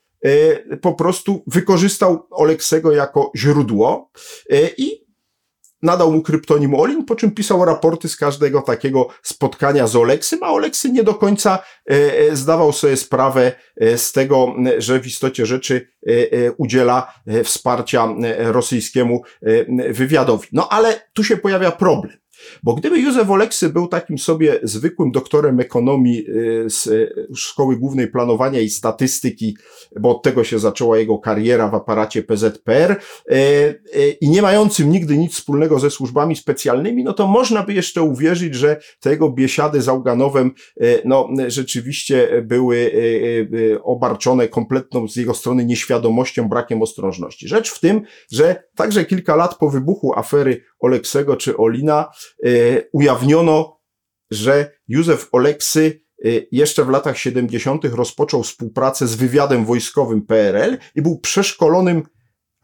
po 0.81 0.95
prostu 0.95 1.43
wykorzystał 1.47 2.27
Oleksego 2.31 2.93
jako 2.93 3.33
źródło 3.37 4.11
e, 4.51 4.69
i 4.79 5.07
nadał 5.83 6.13
mu 6.13 6.23
kryptonim 6.23 6.75
Olin, 6.75 7.05
po 7.05 7.17
czym 7.17 7.31
pisał 7.31 7.65
raporty 7.65 8.09
z 8.09 8.17
każdego 8.17 8.63
takiego 8.63 9.09
spotkania 9.23 9.87
z 9.87 9.97
Oleksym, 9.97 10.43
a 10.43 10.53
Oleksy 10.53 10.91
nie 10.91 11.05
do 11.05 11.15
końca 11.15 11.59
e, 11.91 12.19
e, 12.19 12.37
zdawał 12.37 12.73
sobie 12.73 12.97
sprawę 12.97 13.53
e, 13.77 13.99
z 13.99 14.13
tego, 14.13 14.55
że 14.79 15.01
w 15.01 15.07
istocie 15.07 15.47
rzeczy 15.47 15.89
e, 16.07 16.13
e, 16.13 16.53
udziela 16.53 17.15
e, 17.27 17.45
wsparcia 17.45 18.09
e, 18.25 18.53
rosyjskiemu 18.53 19.23
e, 19.43 19.93
wywiadowi. 19.93 20.49
No 20.53 20.69
ale 20.69 21.09
tu 21.13 21.25
się 21.25 21.37
pojawia 21.37 21.71
problem. 21.71 22.17
Bo 22.63 22.75
gdyby 22.75 23.01
Józef 23.01 23.31
Oleksy 23.31 23.69
był 23.69 23.87
takim 23.89 24.19
sobie 24.19 24.61
zwykłym 24.63 25.13
doktorem 25.13 25.61
ekonomii 25.61 26.27
e, 26.65 26.71
z 26.71 26.87
e, 26.87 27.35
Szkoły 27.35 27.77
Głównej 27.77 28.09
Planowania 28.09 28.61
i 28.61 28.69
Statystyki, 28.69 29.57
bo 30.01 30.11
od 30.11 30.23
tego 30.23 30.45
się 30.45 30.59
zaczęła 30.59 30.99
jego 30.99 31.19
kariera 31.19 31.69
w 31.69 31.75
aparacie 31.75 32.23
PZPR, 32.23 33.01
e, 33.31 33.73
i 34.21 34.29
nie 34.29 34.43
mającym 34.43 34.91
nigdy 34.91 35.19
nic 35.19 35.35
wspólnego 35.35 35.79
ze 35.79 35.91
służbami 35.91 36.37
specjalnymi, 36.37 37.05
no 37.05 37.13
to 37.13 37.27
można 37.27 37.63
by 37.63 37.73
jeszcze 37.73 38.03
uwierzyć, 38.03 38.55
że 38.55 38.81
te 39.01 39.11
jego 39.11 39.31
biesiady 39.31 39.83
z 39.83 39.89
Auganowem 39.89 40.51
no, 41.05 41.29
rzeczywiście 41.47 42.43
były 42.43 42.91
obarczone 43.83 44.49
kompletną 44.49 45.09
z 45.09 45.17
jego 45.17 45.35
strony 45.35 45.65
nieświadomością, 45.65 46.49
brakiem 46.49 46.83
ostrożności. 46.83 47.49
Rzecz 47.49 47.71
w 47.71 47.81
tym, 47.81 48.03
że 48.33 48.63
także 48.75 49.05
kilka 49.05 49.37
lat 49.37 49.59
po 49.59 49.71
wybuchu 49.71 50.19
afery 50.19 50.63
Oleksego 50.79 51.37
czy 51.37 51.57
Olina 51.57 52.11
e, 52.45 52.49
ujawniono, 52.93 53.81
że 54.31 54.73
Józef 54.89 55.29
Oleksy 55.33 56.03
e, 56.25 56.29
jeszcze 56.53 56.85
w 56.85 56.89
latach 56.89 57.19
70. 57.19 57.85
rozpoczął 57.85 58.43
współpracę 58.43 59.07
z 59.07 59.15
wywiadem 59.15 59.65
wojskowym 59.65 60.23
PRL 60.23 60.79
i 60.95 61.03
był 61.03 61.21
przeszkolonym 61.21 62.03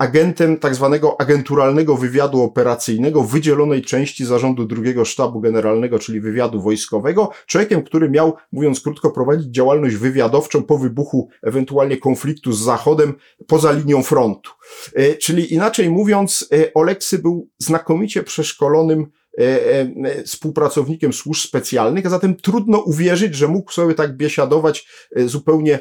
agentem 0.03 0.57
tak 0.57 0.75
zwanego 0.75 1.21
agenturalnego 1.21 1.97
wywiadu 1.97 2.43
operacyjnego 2.43 3.23
wydzielonej 3.23 3.83
części 3.83 4.25
zarządu 4.25 4.65
drugiego 4.65 5.05
sztabu 5.05 5.41
generalnego, 5.41 5.99
czyli 5.99 6.21
wywiadu 6.21 6.61
wojskowego, 6.61 7.31
człowiekiem, 7.47 7.83
który 7.83 8.11
miał, 8.11 8.35
mówiąc 8.53 8.81
krótko, 8.81 9.11
prowadzić 9.11 9.47
działalność 9.47 9.97
wywiadowczą 9.97 10.63
po 10.63 10.79
wybuchu 10.79 11.29
ewentualnie 11.43 11.97
konfliktu 11.97 12.53
z 12.53 12.63
Zachodem 12.63 13.15
poza 13.47 13.73
linią 13.73 14.03
frontu. 14.03 14.51
E, 14.95 15.15
Czyli 15.15 15.55
inaczej 15.55 15.91
mówiąc, 15.91 16.49
e, 16.53 16.75
Oleksy 16.75 17.19
był 17.19 17.51
znakomicie 17.59 18.23
przeszkolonym 18.23 19.07
e, 19.39 20.25
współpracownikiem 20.25 21.13
służb 21.13 21.41
specjalnych, 21.49 22.07
a 22.07 22.11
zatem 22.11 22.37
trudno 22.37 22.79
uwierzyć, 22.79 23.35
że 23.35 23.49
mógł 23.49 23.73
sobie 23.73 23.95
tak 23.95 24.17
biesiadować 24.17 24.89
zupełnie 25.27 25.81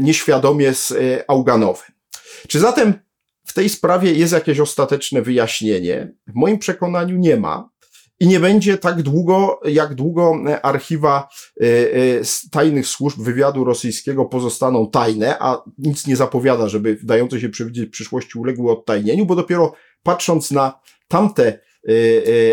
nieświadomie 0.00 0.74
z 0.74 0.94
Auganowem. 1.28 1.86
Czy 2.48 2.60
zatem 2.60 2.94
w 3.44 3.52
tej 3.52 3.68
sprawie 3.68 4.12
jest 4.12 4.32
jakieś 4.32 4.60
ostateczne 4.60 5.22
wyjaśnienie? 5.22 6.14
W 6.26 6.34
moim 6.34 6.58
przekonaniu 6.58 7.16
nie 7.16 7.36
ma. 7.36 7.74
I 8.20 8.26
nie 8.26 8.40
będzie 8.40 8.78
tak 8.78 9.02
długo, 9.02 9.60
jak 9.64 9.94
długo 9.94 10.34
e, 10.46 10.66
archiwa 10.66 11.28
e, 11.60 11.64
e, 11.64 12.20
tajnych 12.50 12.86
służb 12.86 13.20
wywiadu 13.20 13.64
rosyjskiego 13.64 14.24
pozostaną 14.24 14.90
tajne, 14.90 15.36
a 15.40 15.62
nic 15.78 16.06
nie 16.06 16.16
zapowiada, 16.16 16.68
żeby 16.68 16.98
dające 17.02 17.40
się 17.40 17.48
przewidzieć 17.48 17.90
przyszłości 17.90 18.38
uległy 18.38 18.72
odtajnieniu, 18.72 19.26
bo 19.26 19.36
dopiero 19.36 19.72
patrząc 20.02 20.50
na 20.50 20.80
tamte 21.08 21.58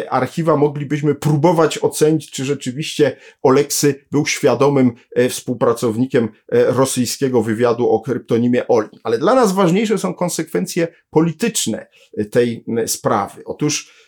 archiwa 0.09 0.55
moglibyśmy 0.55 1.15
próbować 1.15 1.83
ocenić, 1.83 2.31
czy 2.31 2.45
rzeczywiście 2.45 3.17
Oleksy 3.41 4.05
był 4.11 4.25
świadomym 4.25 4.91
e, 5.15 5.29
współpracownikiem 5.29 6.29
e, 6.51 6.63
rosyjskiego 6.65 7.41
wywiadu 7.41 7.89
o 7.89 8.01
kryptonimie 8.01 8.67
Olin. 8.67 8.99
Ale 9.03 9.17
dla 9.17 9.35
nas 9.35 9.51
ważniejsze 9.51 9.97
są 9.97 10.13
konsekwencje 10.13 10.87
polityczne 11.09 11.87
e, 12.17 12.25
tej 12.25 12.65
sprawy. 12.87 13.41
Otóż 13.45 14.01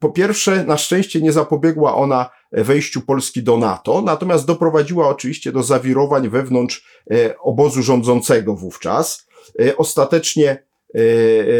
po 0.00 0.10
pierwsze, 0.10 0.64
na 0.64 0.76
szczęście 0.76 1.20
nie 1.20 1.32
zapobiegła 1.32 1.94
ona 1.94 2.30
wejściu 2.52 3.00
Polski 3.00 3.42
do 3.42 3.56
NATO, 3.56 4.02
natomiast 4.02 4.46
doprowadziła 4.46 5.08
oczywiście 5.08 5.52
do 5.52 5.62
zawirowań 5.62 6.28
wewnątrz 6.28 7.02
obozu 7.42 7.82
rządzącego 7.82 8.54
wówczas. 8.54 9.26
Ostatecznie 9.76 10.66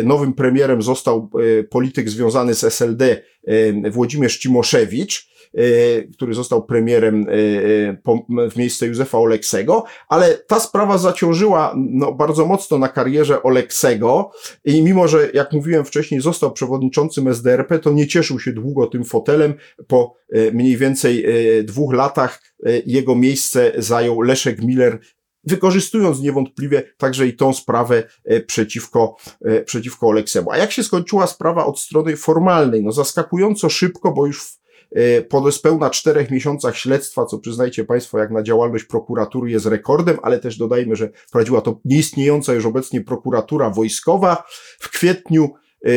nowym 0.05 0.33
premierem 0.33 0.83
został 0.83 1.31
e, 1.61 1.65
polityk 1.65 2.11
związany 2.11 2.55
z 2.55 2.65
SLD 2.65 3.23
e, 3.47 3.91
Włodzimierz 3.91 4.39
Cimoszewicz, 4.39 5.29
e, 5.55 6.03
który 6.03 6.35
został 6.35 6.67
premierem 6.67 7.27
e, 7.29 7.33
e, 7.33 8.51
w 8.51 8.57
miejsce 8.57 8.87
Józefa 8.87 9.19
Oleksego, 9.19 9.85
ale 10.09 10.35
ta 10.35 10.61
sprawa 10.61 10.99
zaciążyła 10.99 11.75
no, 11.77 12.13
bardzo 12.13 12.47
mocno 12.47 12.79
na 12.79 12.89
karierze 12.89 13.43
Oleksego 13.43 14.31
i 14.65 14.83
mimo, 14.83 15.09
że 15.09 15.31
jak 15.35 15.53
mówiłem 15.53 15.85
wcześniej 15.85 16.21
został 16.21 16.53
przewodniczącym 16.53 17.29
SDRP, 17.29 17.79
to 17.79 17.93
nie 17.93 18.07
cieszył 18.07 18.41
się 18.41 18.53
długo 18.53 18.87
tym 18.87 19.05
fotelem. 19.05 19.55
Po 19.87 20.15
e, 20.33 20.53
mniej 20.53 20.77
więcej 20.77 21.25
e, 21.25 21.63
dwóch 21.63 21.95
latach 21.95 22.43
e, 22.67 22.71
jego 22.87 23.15
miejsce 23.15 23.73
zajął 23.79 24.21
Leszek 24.21 24.63
Miller, 24.63 24.99
wykorzystując 25.47 26.21
niewątpliwie 26.21 26.83
także 26.97 27.27
i 27.27 27.37
tą 27.37 27.55
sprawę 27.55 28.03
e, 28.25 28.41
przeciwko, 28.41 29.17
e, 29.45 29.63
przeciwko 29.63 30.09
Oleksemu. 30.09 30.51
A 30.51 30.59
jak 30.59 30.73
się 30.73 30.83
skończyła 30.83 31.27
sprawa 31.27 31.67
od 31.67 31.81
strony 31.81 32.17
formalnej? 32.17 32.85
No 32.85 32.93
zaskakująco 32.93 33.69
szybko, 33.69 34.13
bo 34.13 34.27
już 34.27 34.43
w, 34.43 34.59
e, 34.95 35.23
po 35.23 35.41
niespełna 35.41 35.91
czterech 35.91 36.31
miesiącach 36.31 36.77
śledztwa, 36.77 37.27
co 37.27 37.39
przyznajcie 37.39 37.85
Państwo, 37.85 38.19
jak 38.19 38.31
na 38.31 38.43
działalność 38.43 38.85
prokuratury 38.85 39.51
jest 39.51 39.67
rekordem, 39.67 40.17
ale 40.23 40.39
też 40.39 40.59
dodajmy, 40.59 40.97
że 40.97 41.11
prowadziła 41.31 41.61
to 41.61 41.81
nieistniejąca 41.85 42.55
już 42.55 42.67
obecnie 42.67 43.01
prokuratura 43.01 43.71
wojskowa. 43.71 44.45
W 44.79 44.91
kwietniu 44.91 45.51
e, 45.87 45.91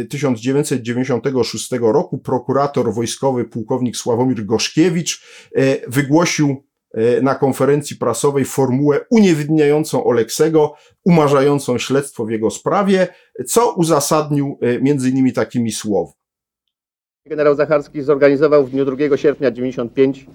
e, 0.00 0.04
1996 0.04 1.70
roku 1.80 2.18
prokurator 2.18 2.94
wojskowy 2.94 3.44
pułkownik 3.44 3.96
Sławomir 3.96 4.46
Goszkiewicz 4.46 5.22
wygłosił 5.88 6.65
na 7.22 7.34
konferencji 7.34 7.96
prasowej 7.96 8.44
formułę 8.44 9.00
uniewinniającą 9.10 10.04
Oleksego, 10.04 10.74
umarzającą 11.04 11.78
śledztwo 11.78 12.24
w 12.24 12.30
jego 12.30 12.50
sprawie, 12.50 13.08
co 13.46 13.74
uzasadnił 13.74 14.58
e, 14.60 14.80
między 14.80 15.10
innymi 15.10 15.32
takimi 15.32 15.72
słowy. 15.72 16.12
Generał 17.26 17.54
Zacharski 17.54 18.02
zorganizował 18.02 18.64
w 18.64 18.70
dniu 18.70 18.84
2 18.84 19.16
sierpnia 19.16 19.50
95 19.50 20.26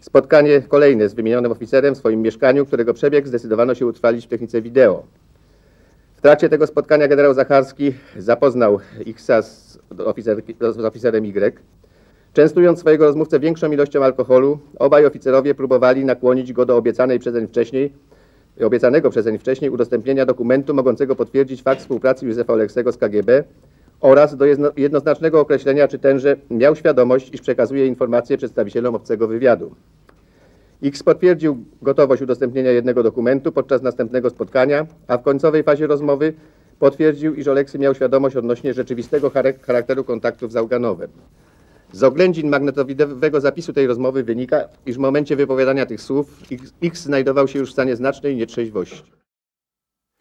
spotkanie 0.00 0.60
kolejne 0.60 1.08
z 1.08 1.14
wymienionym 1.14 1.52
oficerem 1.52 1.94
w 1.94 1.98
swoim 1.98 2.22
mieszkaniu, 2.22 2.66
którego 2.66 2.94
przebieg 2.94 3.28
zdecydowano 3.28 3.74
się 3.74 3.86
utrwalić 3.86 4.26
w 4.26 4.28
technice 4.28 4.62
wideo. 4.62 5.02
W 6.16 6.20
trakcie 6.20 6.48
tego 6.48 6.66
spotkania 6.66 7.08
generał 7.08 7.34
Zacharski 7.34 7.94
zapoznał 8.16 8.78
Xa 9.06 9.42
z, 9.42 9.78
oficer, 10.04 10.42
z 10.60 10.78
oficerem 10.78 11.24
Y. 11.24 11.60
Częstując 12.32 12.78
swojego 12.78 13.04
rozmówcę 13.04 13.40
większą 13.40 13.72
ilością 13.72 14.04
alkoholu, 14.04 14.58
obaj 14.78 15.06
oficerowie 15.06 15.54
próbowali 15.54 16.04
nakłonić 16.04 16.52
go 16.52 16.66
do 16.66 16.76
obiecanej 16.76 17.18
przezeń 17.18 17.46
wcześniej, 17.46 17.92
obiecanego 18.64 19.10
przezeń 19.10 19.38
wcześniej 19.38 19.70
udostępnienia 19.70 20.26
dokumentu 20.26 20.74
mogącego 20.74 21.16
potwierdzić 21.16 21.62
fakt 21.62 21.80
współpracy 21.80 22.26
Józefa 22.26 22.52
Oleksego 22.52 22.92
z 22.92 22.96
KGB 22.96 23.44
oraz 24.00 24.36
do 24.36 24.44
jednoznacznego 24.76 25.40
określenia, 25.40 25.88
czy 25.88 25.98
tenże 25.98 26.36
miał 26.50 26.76
świadomość, 26.76 27.34
iż 27.34 27.40
przekazuje 27.40 27.86
informacje 27.86 28.36
przedstawicielom 28.36 28.94
obcego 28.94 29.28
wywiadu. 29.28 29.74
X 30.82 31.02
potwierdził 31.02 31.64
gotowość 31.82 32.22
udostępnienia 32.22 32.70
jednego 32.70 33.02
dokumentu 33.02 33.52
podczas 33.52 33.82
następnego 33.82 34.30
spotkania, 34.30 34.86
a 35.06 35.18
w 35.18 35.22
końcowej 35.22 35.62
fazie 35.62 35.86
rozmowy 35.86 36.32
potwierdził, 36.78 37.34
iż 37.34 37.48
Oleksy 37.48 37.78
miał 37.78 37.94
świadomość 37.94 38.36
odnośnie 38.36 38.74
rzeczywistego 38.74 39.30
charakteru 39.62 40.04
kontaktów 40.04 40.52
z 40.52 40.56
Auganowem. 40.56 41.10
Z 41.92 42.02
oględzin 42.02 42.48
magnetowidowego 42.48 43.40
zapisu 43.40 43.72
tej 43.72 43.86
rozmowy 43.86 44.24
wynika, 44.24 44.68
iż 44.86 44.96
w 44.96 44.98
momencie 44.98 45.36
wypowiadania 45.36 45.86
tych 45.86 46.00
słów 46.00 46.26
X 46.82 47.02
znajdował 47.02 47.48
się 47.48 47.58
już 47.58 47.70
w 47.70 47.72
stanie 47.72 47.96
znacznej 47.96 48.36
nietrzeźwości. 48.36 49.02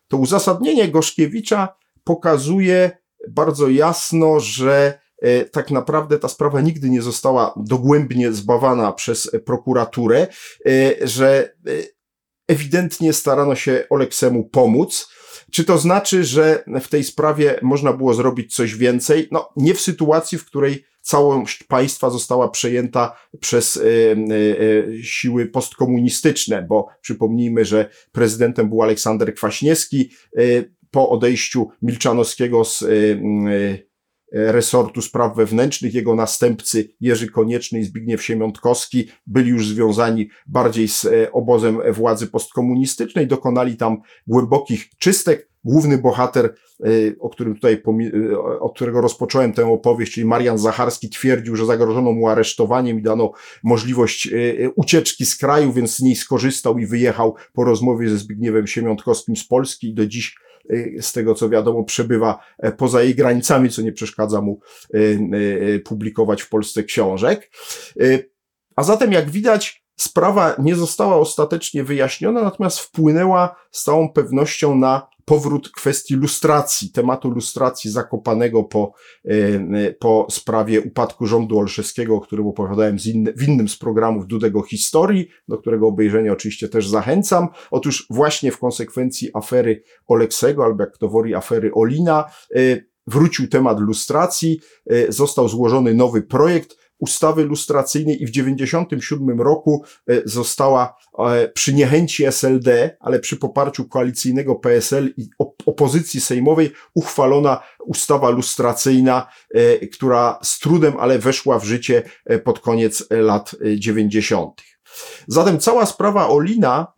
To 0.07 0.17
uzasadnienie 0.17 0.87
Goszkiewicza 0.87 1.77
pokazuje 2.03 2.91
bardzo 3.29 3.69
jasno, 3.69 4.39
że 4.39 4.99
e, 5.21 5.45
tak 5.45 5.71
naprawdę 5.71 6.19
ta 6.19 6.27
sprawa 6.27 6.61
nigdy 6.61 6.89
nie 6.89 7.01
została 7.01 7.53
dogłębnie 7.57 8.31
zbawana 8.31 8.91
przez 8.91 9.31
prokuraturę, 9.45 10.27
e, 10.65 11.07
że 11.07 11.53
e, 11.67 11.71
ewidentnie 12.47 13.13
starano 13.13 13.55
się 13.55 13.83
Oleksemu 13.89 14.49
pomóc. 14.49 15.09
Czy 15.51 15.63
to 15.63 15.77
znaczy, 15.77 16.23
że 16.23 16.63
w 16.81 16.87
tej 16.87 17.03
sprawie 17.03 17.59
można 17.61 17.93
było 17.93 18.13
zrobić 18.13 18.55
coś 18.55 18.75
więcej? 18.75 19.27
No, 19.31 19.49
nie 19.55 19.73
w 19.73 19.81
sytuacji, 19.81 20.37
w 20.37 20.45
której 20.45 20.85
całość 21.07 21.63
państwa 21.63 22.09
została 22.09 22.49
przejęta 22.49 23.15
przez 23.39 23.79
siły 25.03 25.45
postkomunistyczne, 25.45 26.65
bo 26.69 26.87
przypomnijmy, 27.01 27.65
że 27.65 27.89
prezydentem 28.11 28.69
był 28.69 28.83
Aleksander 28.83 29.35
Kwaśniewski 29.35 30.09
po 30.91 31.09
odejściu 31.09 31.69
Milczanowskiego 31.81 32.65
z 32.65 32.81
y, 32.81 32.85
y, 32.85 33.87
resortu 34.31 35.01
spraw 35.01 35.35
wewnętrznych, 35.35 35.93
jego 35.93 36.15
następcy 36.15 36.89
Jerzy 37.01 37.27
Konieczny 37.31 37.79
i 37.79 37.83
Zbigniew 37.83 38.23
Siemiątkowski 38.23 39.07
byli 39.27 39.49
już 39.49 39.67
związani 39.67 40.29
bardziej 40.47 40.87
z 40.87 41.07
obozem 41.31 41.79
władzy 41.93 42.27
postkomunistycznej, 42.27 43.27
dokonali 43.27 43.77
tam 43.77 44.01
głębokich 44.27 44.89
czystek. 44.97 45.49
Główny 45.67 45.97
bohater, 45.97 46.45
e, 46.45 46.89
o 47.19 47.29
którym 47.29 47.55
tutaj, 47.55 47.73
e, 47.73 48.39
od 48.59 48.75
którego 48.75 49.01
rozpocząłem 49.01 49.53
tę 49.53 49.65
opowieść, 49.65 50.13
czyli 50.13 50.25
Marian 50.25 50.57
Zacharski, 50.57 51.09
twierdził, 51.09 51.55
że 51.55 51.65
zagrożono 51.65 52.11
mu 52.11 52.27
aresztowaniem 52.27 52.99
i 52.99 53.01
dano 53.01 53.31
możliwość 53.63 54.29
ucieczki 54.75 55.25
z 55.25 55.37
kraju, 55.37 55.73
więc 55.73 55.95
z 55.95 56.01
niej 56.01 56.15
skorzystał 56.15 56.77
i 56.77 56.85
wyjechał 56.85 57.35
po 57.53 57.63
rozmowie 57.63 58.09
ze 58.09 58.17
Zbigniewem 58.17 58.67
Siemiątkowskim 58.67 59.35
z 59.35 59.47
Polski 59.47 59.89
i 59.89 59.93
do 59.93 60.05
dziś 60.05 60.35
Y, 60.71 60.97
z 61.01 61.11
tego 61.11 61.35
co 61.35 61.49
wiadomo, 61.49 61.83
przebywa 61.83 62.39
e, 62.57 62.71
poza 62.71 63.03
jej 63.03 63.15
granicami, 63.15 63.69
co 63.69 63.81
nie 63.81 63.91
przeszkadza 63.91 64.41
mu 64.41 64.59
y, 64.93 64.97
y, 64.97 65.81
publikować 65.85 66.41
w 66.41 66.49
Polsce 66.49 66.83
książek. 66.83 67.51
A 68.75 68.83
zatem, 68.83 69.11
jak 69.11 69.29
widać, 69.29 69.83
sprawa 69.95 70.55
nie 70.59 70.75
została 70.75 71.15
ostatecznie 71.15 71.83
wyjaśniona, 71.83 72.41
natomiast 72.41 72.79
wpłynęła 72.79 73.55
z 73.71 73.83
całą 73.83 74.09
pewnością 74.09 74.75
na 74.75 75.07
powrót 75.27 75.69
kwestii 75.69 76.15
lustracji, 76.15 76.91
tematu 76.91 77.29
lustracji 77.29 77.91
zakopanego 77.91 78.63
po, 78.63 78.93
e, 79.25 79.93
po 79.93 80.27
sprawie 80.29 80.81
upadku 80.81 81.25
rządu 81.25 81.59
Olszewskiego, 81.59 82.15
o 82.15 82.21
którym 82.21 82.47
opowiadałem 82.47 82.97
inny, 83.05 83.33
w 83.33 83.47
innym 83.47 83.69
z 83.69 83.77
programów 83.77 84.27
Dudego 84.27 84.61
Historii, 84.61 85.27
do 85.47 85.57
którego 85.57 85.87
obejrzenia 85.87 86.33
oczywiście 86.33 86.69
też 86.69 86.87
zachęcam. 86.87 87.47
Otóż 87.71 88.07
właśnie 88.09 88.51
w 88.51 88.59
konsekwencji 88.59 89.29
afery 89.33 89.83
Oleksego, 90.07 90.63
albo 90.65 90.83
jak 90.83 90.97
to 90.97 91.09
woli 91.09 91.35
afery 91.35 91.71
Olina, 91.73 92.25
e, 92.55 92.59
wrócił 93.07 93.47
temat 93.47 93.79
lustracji, 93.79 94.59
e, 94.89 95.11
został 95.11 95.49
złożony 95.49 95.93
nowy 95.93 96.21
projekt, 96.21 96.76
ustawy 96.99 97.43
lustracyjnej 97.43 98.23
i 98.23 98.25
w 98.25 98.29
97 98.29 99.41
roku 99.41 99.83
e, 100.07 100.21
została 100.25 100.97
e, 101.19 101.47
przy 101.47 101.73
niechęci 101.73 102.25
SLD, 102.25 102.97
ale 102.99 103.19
przy 103.19 103.37
poparciu 103.37 103.85
koalicyjnego 103.85 104.55
PSL 104.55 105.13
i 105.17 105.29
opozycji 105.65 106.21
sejmowej 106.21 106.71
uchwalona 106.93 107.63
ustawa 107.85 108.29
lustracyjna, 108.29 109.27
e, 109.53 109.87
która 109.87 110.39
z 110.43 110.59
trudem, 110.59 110.93
ale 110.99 111.19
weszła 111.19 111.59
w 111.59 111.63
życie 111.63 112.03
pod 112.43 112.59
koniec 112.59 113.07
lat 113.09 113.51
90. 113.75 114.61
Zatem 115.27 115.59
cała 115.59 115.85
sprawa 115.85 116.29
Olina 116.29 116.93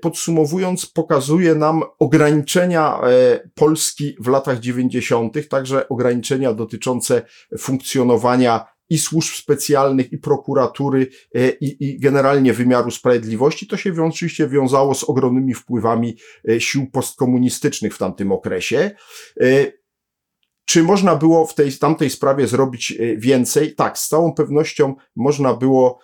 podsumowując, 0.00 0.86
pokazuje 0.86 1.54
nam 1.54 1.82
ograniczenia 1.98 3.00
Polski 3.54 4.16
w 4.20 4.28
latach 4.28 4.58
90., 4.58 5.48
także 5.48 5.88
ograniczenia 5.88 6.54
dotyczące 6.54 7.22
funkcjonowania 7.58 8.66
i 8.90 8.98
służb 8.98 9.34
specjalnych, 9.34 10.12
i 10.12 10.18
prokuratury, 10.18 11.06
e, 11.34 11.50
i, 11.50 11.84
i 11.84 11.98
generalnie 11.98 12.52
wymiaru 12.52 12.90
sprawiedliwości. 12.90 13.66
To 13.66 13.76
się 13.76 14.04
oczywiście 14.04 14.48
wiązało 14.48 14.94
z 14.94 15.04
ogromnymi 15.04 15.54
wpływami 15.54 16.16
e, 16.48 16.60
sił 16.60 16.90
postkomunistycznych 16.90 17.94
w 17.94 17.98
tamtym 17.98 18.32
okresie. 18.32 18.90
E, 19.40 19.72
czy 20.64 20.82
można 20.82 21.16
było 21.16 21.46
w 21.46 21.54
tej 21.54 21.72
tamtej 21.72 22.10
sprawie 22.10 22.46
zrobić 22.46 22.98
więcej? 23.16 23.74
Tak, 23.74 23.98
z 23.98 24.08
całą 24.08 24.34
pewnością 24.34 24.94
można 25.16 25.54
było 25.54 25.98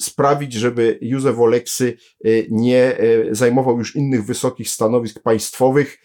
sprawić, 0.00 0.52
żeby 0.52 0.98
Józef 1.02 1.38
Oleksy 1.38 1.96
nie 2.50 2.98
zajmował 3.30 3.78
już 3.78 3.96
innych 3.96 4.24
wysokich 4.24 4.70
stanowisk 4.70 5.22
państwowych. 5.22 5.98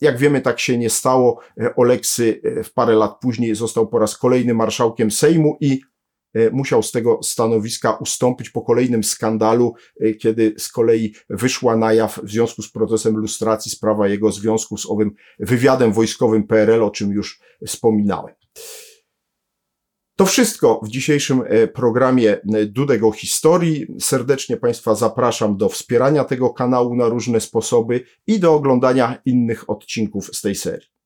Jak 0.00 0.18
wiemy, 0.18 0.40
tak 0.40 0.60
się 0.60 0.78
nie 0.78 0.90
stało. 0.90 1.40
Oleksy 1.76 2.40
w 2.64 2.72
parę 2.72 2.94
lat 2.94 3.20
później 3.20 3.54
został 3.54 3.88
po 3.88 3.98
raz 3.98 4.18
kolejny 4.18 4.54
marszałkiem 4.54 5.10
Sejmu 5.10 5.56
i 5.60 5.80
musiał 6.52 6.82
z 6.82 6.92
tego 6.92 7.20
stanowiska 7.22 7.92
ustąpić 7.92 8.50
po 8.50 8.62
kolejnym 8.62 9.04
skandalu, 9.04 9.74
kiedy 10.20 10.54
z 10.58 10.68
kolei 10.68 11.14
wyszła 11.30 11.76
na 11.76 11.92
jaw 11.92 12.20
w 12.24 12.30
związku 12.30 12.62
z 12.62 12.72
procesem 12.72 13.16
lustracji 13.16 13.70
sprawa 13.70 14.08
jego 14.08 14.32
związku 14.32 14.76
z 14.76 14.90
owym 14.90 15.10
wywiadem 15.38 15.92
wojskowym 15.92 16.46
PRL, 16.46 16.82
o 16.82 16.90
czym 16.90 17.12
już 17.12 17.40
wspominałem. 17.66 18.34
To 20.18 20.26
wszystko 20.26 20.80
w 20.82 20.88
dzisiejszym 20.88 21.42
programie 21.74 22.40
Dudego 22.66 23.12
Historii. 23.12 23.86
Serdecznie 24.00 24.56
Państwa 24.56 24.94
zapraszam 24.94 25.56
do 25.56 25.68
wspierania 25.68 26.24
tego 26.24 26.50
kanału 26.50 26.96
na 26.96 27.08
różne 27.08 27.40
sposoby 27.40 28.04
i 28.26 28.40
do 28.40 28.54
oglądania 28.54 29.18
innych 29.24 29.70
odcinków 29.70 30.36
z 30.36 30.42
tej 30.42 30.54
serii. 30.54 30.97